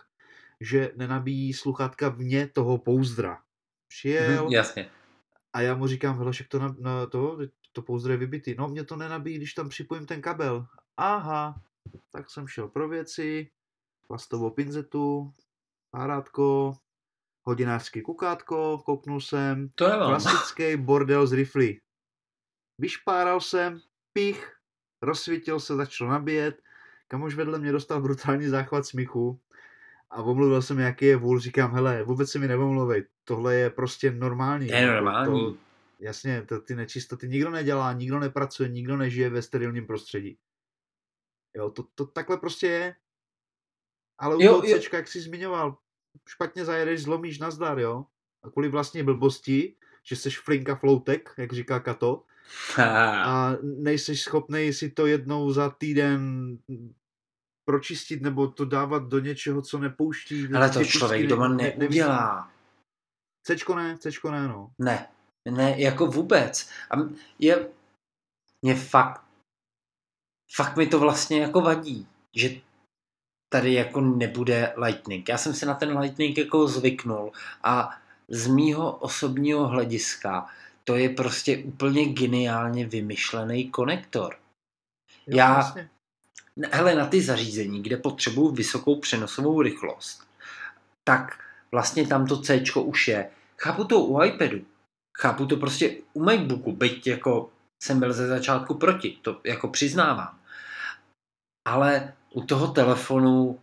[0.60, 3.38] že nenabíjí sluchátka vně toho pouzdra.
[3.88, 4.90] Přijel hmm, jasně.
[5.52, 7.38] a já mu říkám, hele, však to, na, na to,
[7.72, 8.54] to pouzdro je vybitý.
[8.58, 10.66] No, mě to nenabíjí, když tam připojím ten kabel.
[10.96, 11.62] Aha,
[12.10, 13.50] tak jsem šel pro věci,
[14.08, 15.34] plastovou pinzetu,
[15.90, 16.72] párátko,
[17.46, 21.80] hodinářský kukátko, kouknul jsem, to je klasický bordel z rifly.
[22.80, 23.80] Vyšpáral jsem,
[24.12, 24.56] pich,
[25.02, 26.62] rozsvítil se, začal nabíjet,
[27.08, 29.40] kamož vedle mě dostal brutální záchvat smíchu
[30.10, 34.10] a omluvil jsem, jaký je vůl, říkám, hele, vůbec se mi neomluvej, tohle je prostě
[34.10, 34.68] normální.
[34.68, 35.32] Je normální.
[35.32, 35.58] To,
[36.00, 40.38] jasně, to, ty nečistoty nikdo nedělá, nikdo nepracuje, nikdo nežije ve sterilním prostředí.
[41.56, 42.96] Jo, to, to takhle prostě je.
[44.18, 45.78] Ale u jo, toho C, jak jsi zmiňoval,
[46.28, 48.04] špatně zajedeš, zlomíš nazdar, jo?
[48.42, 52.24] A kvůli vlastní blbosti, že jsi flinka floutek, jak říká Kato,
[53.24, 56.58] a nejsi schopný si to jednou za týden
[57.64, 60.48] pročistit nebo to dávat do něčeho, co nepouští.
[60.54, 62.50] Ale to člověk doma neudělá.
[63.42, 64.70] Cečko ne, cečko ne, no.
[64.78, 65.08] Ne,
[65.50, 66.70] ne, jako vůbec.
[66.90, 66.94] A
[67.38, 67.68] je,
[68.62, 69.24] mě fakt,
[70.56, 72.50] fakt mi to vlastně jako vadí, že
[73.48, 75.28] tady jako nebude Lightning.
[75.28, 77.32] Já jsem se na ten Lightning jako zvyknul
[77.62, 77.90] a
[78.28, 80.46] z mýho osobního hlediska
[80.84, 84.36] to je prostě úplně geniálně vymyšlený konektor.
[85.26, 85.88] Jo, Já, vlastně.
[86.72, 90.26] hele, na ty zařízení, kde potřebuju vysokou přenosovou rychlost,
[91.04, 93.30] tak vlastně tam to C už je.
[93.58, 94.64] Chápu to u iPadu,
[95.18, 97.50] chápu to prostě u Macbooku, byť jako
[97.82, 100.38] jsem byl ze začátku proti, to jako přiznávám.
[101.68, 103.60] Ale u toho telefonu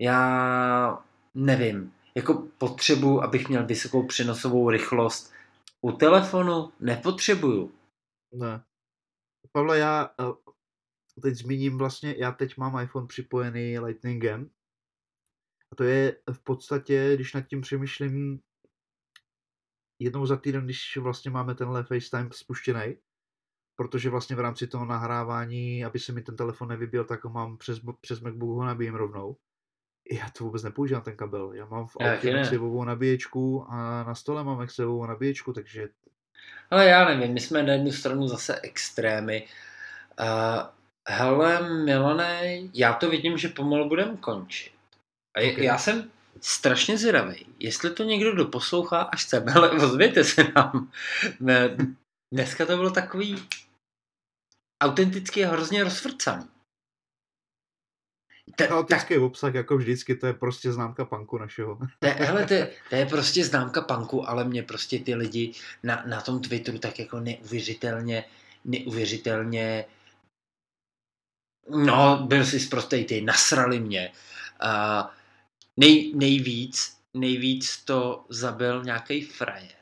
[0.00, 1.04] já
[1.34, 5.32] nevím, jako potřebuji, abych měl vysokou přenosovou rychlost.
[5.80, 7.74] U telefonu nepotřebuju.
[8.34, 8.64] Ne.
[9.52, 10.50] Pavle, já eh,
[11.22, 14.50] teď zmíním vlastně, já teď mám iPhone připojený Lightningem.
[15.72, 18.40] A to je v podstatě, když nad tím přemýšlím,
[20.02, 22.96] jednou za týden, když vlastně máme tenhle FaceTime spuštěný,
[23.80, 27.56] protože vlastně v rámci toho nahrávání, aby se mi ten telefon nevybíl, tak ho mám
[27.56, 29.36] přes, přes MacBook ho nabíjím rovnou.
[30.12, 31.52] Já to vůbec nepoužívám ten kabel.
[31.52, 32.46] Já mám v autě
[32.84, 35.88] nabíječku a na stole mám MagSafeovou nabíječku, takže...
[36.70, 39.46] Ale já nevím, my jsme na jednu stranu zase extrémy.
[40.20, 40.26] Uh,
[41.08, 44.72] hele, Milane, já to vidím, že pomalu budeme končit.
[45.36, 45.64] A okay.
[45.64, 46.10] já jsem
[46.40, 50.90] strašně zvědavý, jestli to někdo doposlouchá až chce, ale ozvěte se nám.
[52.32, 53.36] Dneska to bylo takový
[54.80, 56.48] autenticky hrozně rozvrcaný.
[58.56, 61.78] Ta, Chaotický tak, obsah, jako vždycky, to je prostě známka panku našeho.
[61.98, 65.52] To je, hele, to, je, to je prostě známka panku, ale mě prostě ty lidi
[65.82, 68.24] na, na tom Twitteru tak jako neuvěřitelně,
[68.64, 69.84] neuvěřitelně
[71.68, 74.12] no, byl si zprostej ty, nasrali mě.
[74.62, 75.10] Uh,
[75.76, 79.76] nej, nejvíc, nejvíc to zabil nějaký frajer,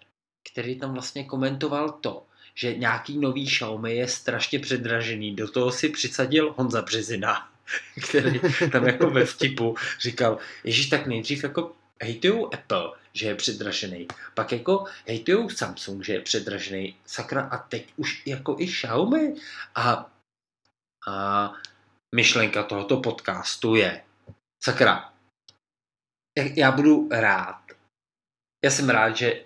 [0.53, 2.27] který tam vlastně komentoval to,
[2.59, 5.37] že nějaký nový Xiaomi je strašně předražený.
[5.37, 7.51] Do toho si přisadil Honza Březina,
[8.09, 8.41] který
[8.73, 14.09] tam jako ve vtipu říkal, ježíš, tak nejdřív jako hejtují Apple, že je předražený.
[14.35, 16.97] Pak jako hejtují Samsung, že je předražený.
[17.07, 19.35] Sakra, a teď už jako i Xiaomi.
[19.75, 20.11] A,
[21.09, 21.53] a
[22.15, 24.05] myšlenka tohoto podcastu je,
[24.65, 25.13] sakra,
[26.55, 27.63] já budu rád.
[28.65, 29.45] Já jsem rád, že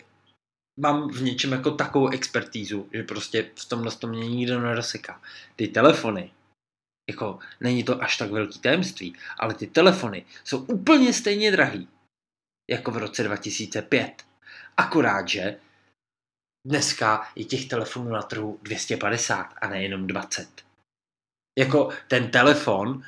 [0.81, 5.23] mám v něčem jako takovou expertízu, že prostě v tomhle to mě nikdo nedoseká.
[5.57, 6.31] Ty telefony,
[7.11, 11.89] jako není to až tak velký tajemství, ale ty telefony jsou úplně stejně drahý,
[12.71, 14.23] jako v roce 2005.
[14.77, 15.61] Akorát, že
[16.67, 20.65] dneska je těch telefonů na trhu 250 a nejenom 20.
[21.59, 23.05] Jako ten telefon,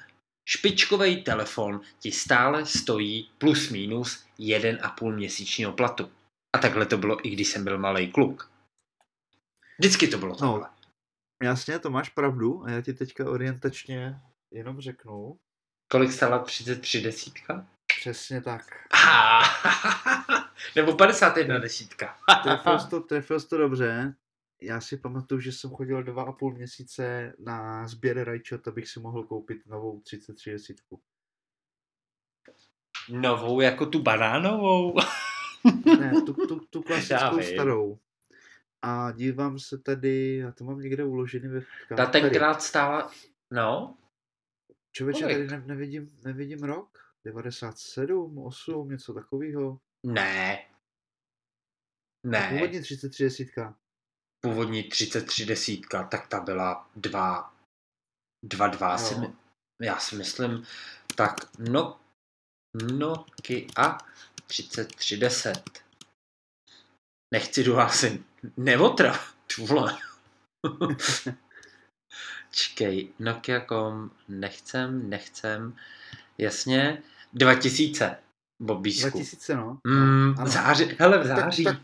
[0.48, 6.10] špičkový telefon ti stále stojí plus minus 1,5 měsíčního platu.
[6.55, 8.52] A takhle to bylo, i když jsem byl malý kluk.
[9.78, 10.70] Vždycky to bylo no, takhle.
[11.42, 15.38] No, jasně, to máš pravdu a já ti teďka orientačně jenom řeknu.
[15.90, 17.66] Kolik stála 33 desítka?
[18.00, 18.88] Přesně tak.
[20.76, 22.16] Nebo 51 desítka.
[22.42, 24.14] trefil, jsi to, trefil jsi to dobře.
[24.62, 29.00] Já si pamatuju, že jsem chodil dva a půl měsíce na sběr rajčat, abych si
[29.00, 31.02] mohl koupit novou 33 desítku.
[33.09, 34.94] Novou jako tu banánovou?
[36.00, 37.98] ne, tu, tu, tu klasickou starou.
[38.82, 41.60] A dívám se tady, já to mám někde uložený ve
[41.96, 43.12] Ta tenkrát stála,
[43.50, 43.96] no.
[44.92, 46.98] Člověče, tady ne, nevidím, nevidím rok.
[47.24, 49.80] 97, 8, něco takového.
[50.06, 50.64] Ne.
[52.26, 52.48] Ne.
[52.52, 53.76] původní 33 desítka.
[54.40, 57.54] Původní 33 desítka, tak ta byla 2,
[58.44, 59.32] 2, 2, si my,
[59.80, 60.64] já si myslím,
[61.16, 62.00] tak no,
[62.74, 63.98] Nokia
[64.47, 65.84] 3310.
[67.34, 68.22] Nechci dohlásit,
[68.57, 69.99] neotrav, vole.
[72.51, 75.76] Čkej, Nokia.com, nechcem, nechcem,
[76.38, 78.18] jasně, 2000,
[78.62, 79.11] Bobísku.
[79.11, 79.78] 2000, no.
[79.86, 81.64] Mm, v září, hele, v září.
[81.64, 81.80] Tak,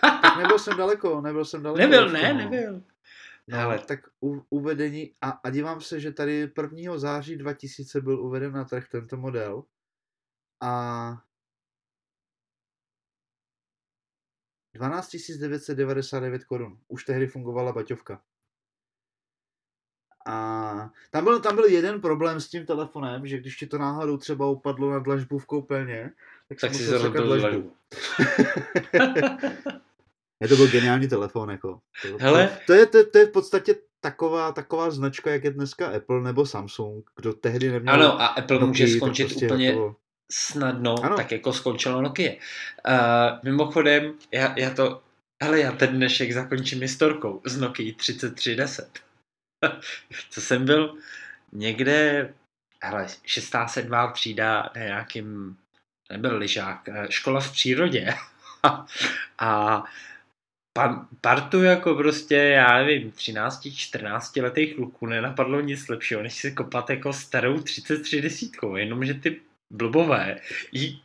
[0.00, 1.78] tak, tak nebyl jsem daleko, nebyl jsem daleko.
[1.78, 2.38] Nebyl, ne, no.
[2.38, 2.82] nebyl.
[3.48, 6.98] No, ale tak u, uvedení, a, a dívám se, že tady 1.
[6.98, 9.64] září 2000 byl uveden na trh tento model
[10.62, 11.22] a
[14.74, 16.78] 12 999 korun.
[16.88, 18.20] Už tehdy fungovala baťovka.
[20.26, 24.16] A tam byl, tam byl jeden problém s tím telefonem, že když ti to náhodou
[24.16, 26.10] třeba upadlo na dlažbu v koupelně,
[26.48, 27.72] tak, tak si zarobil dlažbu.
[30.40, 31.80] je to byl geniální telefon, jako.
[32.02, 32.58] To, Hele.
[32.66, 36.46] To, je, to, to, je v podstatě taková, taková značka, jak je dneska Apple nebo
[36.46, 37.94] Samsung, kdo tehdy neměl...
[37.94, 39.96] Ano, a Apple Nokia, může skončit prostě úplně jako...
[40.30, 41.16] snadno, ano.
[41.16, 42.32] tak jako skončilo Nokia.
[42.32, 45.02] Uh, mimochodem, já, já to...
[45.42, 48.98] Hele, já ten dnešek zakončím historkou z Nokia 3310.
[50.30, 50.96] Co jsem byl
[51.52, 52.32] někde,
[52.82, 55.56] hele, šestá, sedmá třída na nějakým,
[56.12, 58.14] nebyl lyžák, škola v přírodě.
[59.38, 59.84] a
[60.72, 66.52] pan, partu jako prostě, já nevím, 13, 14 letých kluků nenapadlo nic lepšího, než si
[66.52, 70.40] kopat jako starou 33 desítkou, jenomže ty blbové
[70.72, 71.02] jí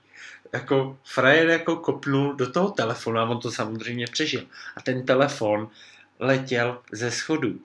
[0.53, 4.47] jako frajer jako kopnul do toho telefonu a on to samozřejmě přežil.
[4.75, 5.71] A ten telefon
[6.19, 7.61] letěl ze schodů.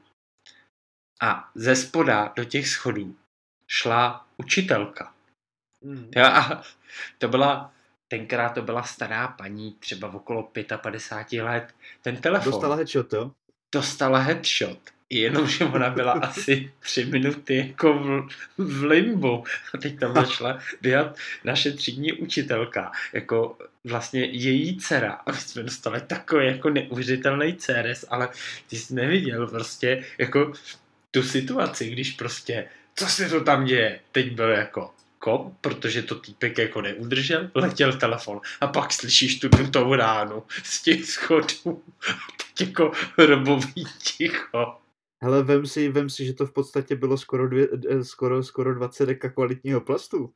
[1.22, 3.16] A ze spoda do těch schodů
[3.68, 5.14] šla učitelka.
[5.84, 6.10] Mm.
[6.24, 6.62] A
[7.18, 7.72] to byla,
[8.08, 10.50] tenkrát to byla stará paní, třeba okolo
[10.82, 11.74] 55 let.
[12.02, 13.30] Ten telefon Dostala headshot, jo?
[13.74, 14.90] dostala headshot.
[15.10, 19.44] Jenomže ona byla asi tři minuty jako v, v limbu.
[19.74, 25.12] A teď tam začala běhat naše třídní učitelka, jako vlastně její dcera.
[25.12, 28.28] A my jsme dostali takový jako neuvěřitelný CRS, ale
[28.68, 30.52] ty jsi neviděl prostě jako
[31.10, 34.00] tu situaci, když prostě, co se to tam děje?
[34.12, 39.48] Teď byl jako kop, protože to týpek jako neudržel, letěl telefon a pak slyšíš tu
[39.48, 41.82] dutou ránu z těch schodů.
[42.54, 44.76] Teď jako robový ticho.
[45.22, 48.74] Hele, vem si, vem si, že to v podstatě bylo skoro, dvě, eh, skoro, skoro
[48.74, 50.34] 20 deka kvalitního plastu.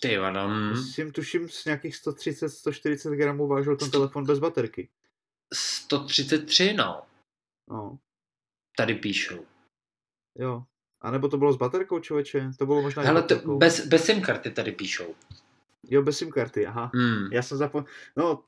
[0.00, 0.68] Ty vado, hm.
[0.70, 4.88] Myslím, tuším, z nějakých 130-140 gramů vážil ten telefon bez baterky.
[5.54, 7.02] 133, no.
[7.68, 7.98] No,
[8.76, 9.46] Tady píšou.
[10.38, 10.64] jo.
[11.00, 12.50] A nebo to bylo s baterkou, člověče?
[12.58, 15.14] To bylo možná Hele, to, bez, bez SIM karty tady píšou.
[15.84, 16.90] Jo, bez SIM karty, aha.
[16.94, 17.32] Hmm.
[17.32, 17.92] Já jsem zapomněl.
[18.16, 18.44] No,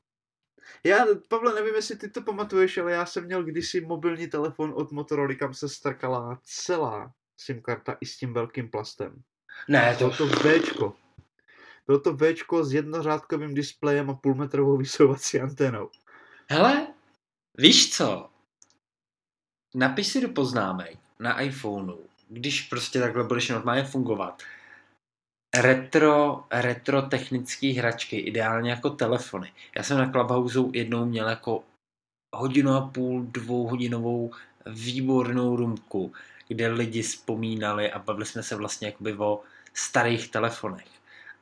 [0.83, 4.91] já, Pavle, nevím, jestli ty to pamatuješ, ale já jsem měl kdysi mobilní telefon od
[4.91, 9.21] Motorola, kam se strkala celá SIM karta i s tím velkým plastem.
[9.67, 10.95] Ne, to, Bylo to Včko.
[11.87, 15.89] Bylo to Včko s jednořádkovým displejem a půlmetrovou vysouvací anténou.
[16.49, 16.87] hele,
[17.57, 18.29] víš co?
[19.75, 24.43] Napiš si do poznámek na iPhoneu, když prostě takhle budeš normálně fungovat.
[25.57, 29.51] Retro, retro technické hračky, ideálně jako telefony.
[29.75, 31.63] Já jsem na Clubhouse jednou měl jako
[32.35, 34.31] hodinu a půl, dvouhodinovou
[34.65, 36.13] výbornou rumku,
[36.47, 39.41] kde lidi vzpomínali a bavili jsme se vlastně jakoby o
[39.73, 40.87] starých telefonech.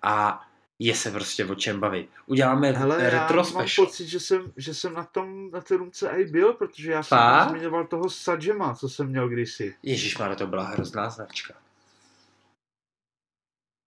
[0.01, 0.47] A
[0.79, 2.09] je se prostě o čem bavit.
[2.25, 3.85] Uděláme Hele, já retro mám special.
[3.85, 7.19] pocit, že jsem, že jsem na tom, na té rumce i byl, protože já jsem
[7.49, 9.75] zmiňoval toho Sajema, co jsem měl kdysi.
[9.83, 11.53] Ježíš to byla hrozná značka.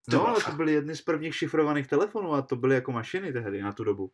[0.08, 3.62] No, ale to byly jedny z prvních šifrovaných telefonů a to byly jako mašiny tehdy
[3.62, 4.12] na tu dobu.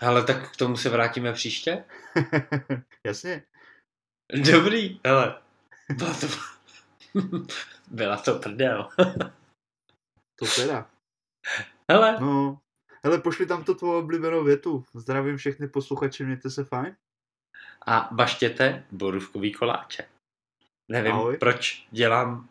[0.00, 1.84] Ale tak k tomu se vrátíme příště.
[3.06, 3.42] Jasně.
[4.52, 5.42] Dobrý, hele.
[5.96, 6.26] Byla to,
[7.90, 8.88] byla to prdel.
[10.38, 10.90] To teda.
[11.90, 12.60] Hele, No.
[13.04, 14.84] Hele, pošli tam to tvou oblíbenou větu.
[14.94, 16.96] Zdravím všechny posluchače, mějte se fajn.
[17.86, 20.08] a baštěte borůvkový koláče.
[20.88, 21.36] Nevím, Ahoj.
[21.38, 22.48] proč dělám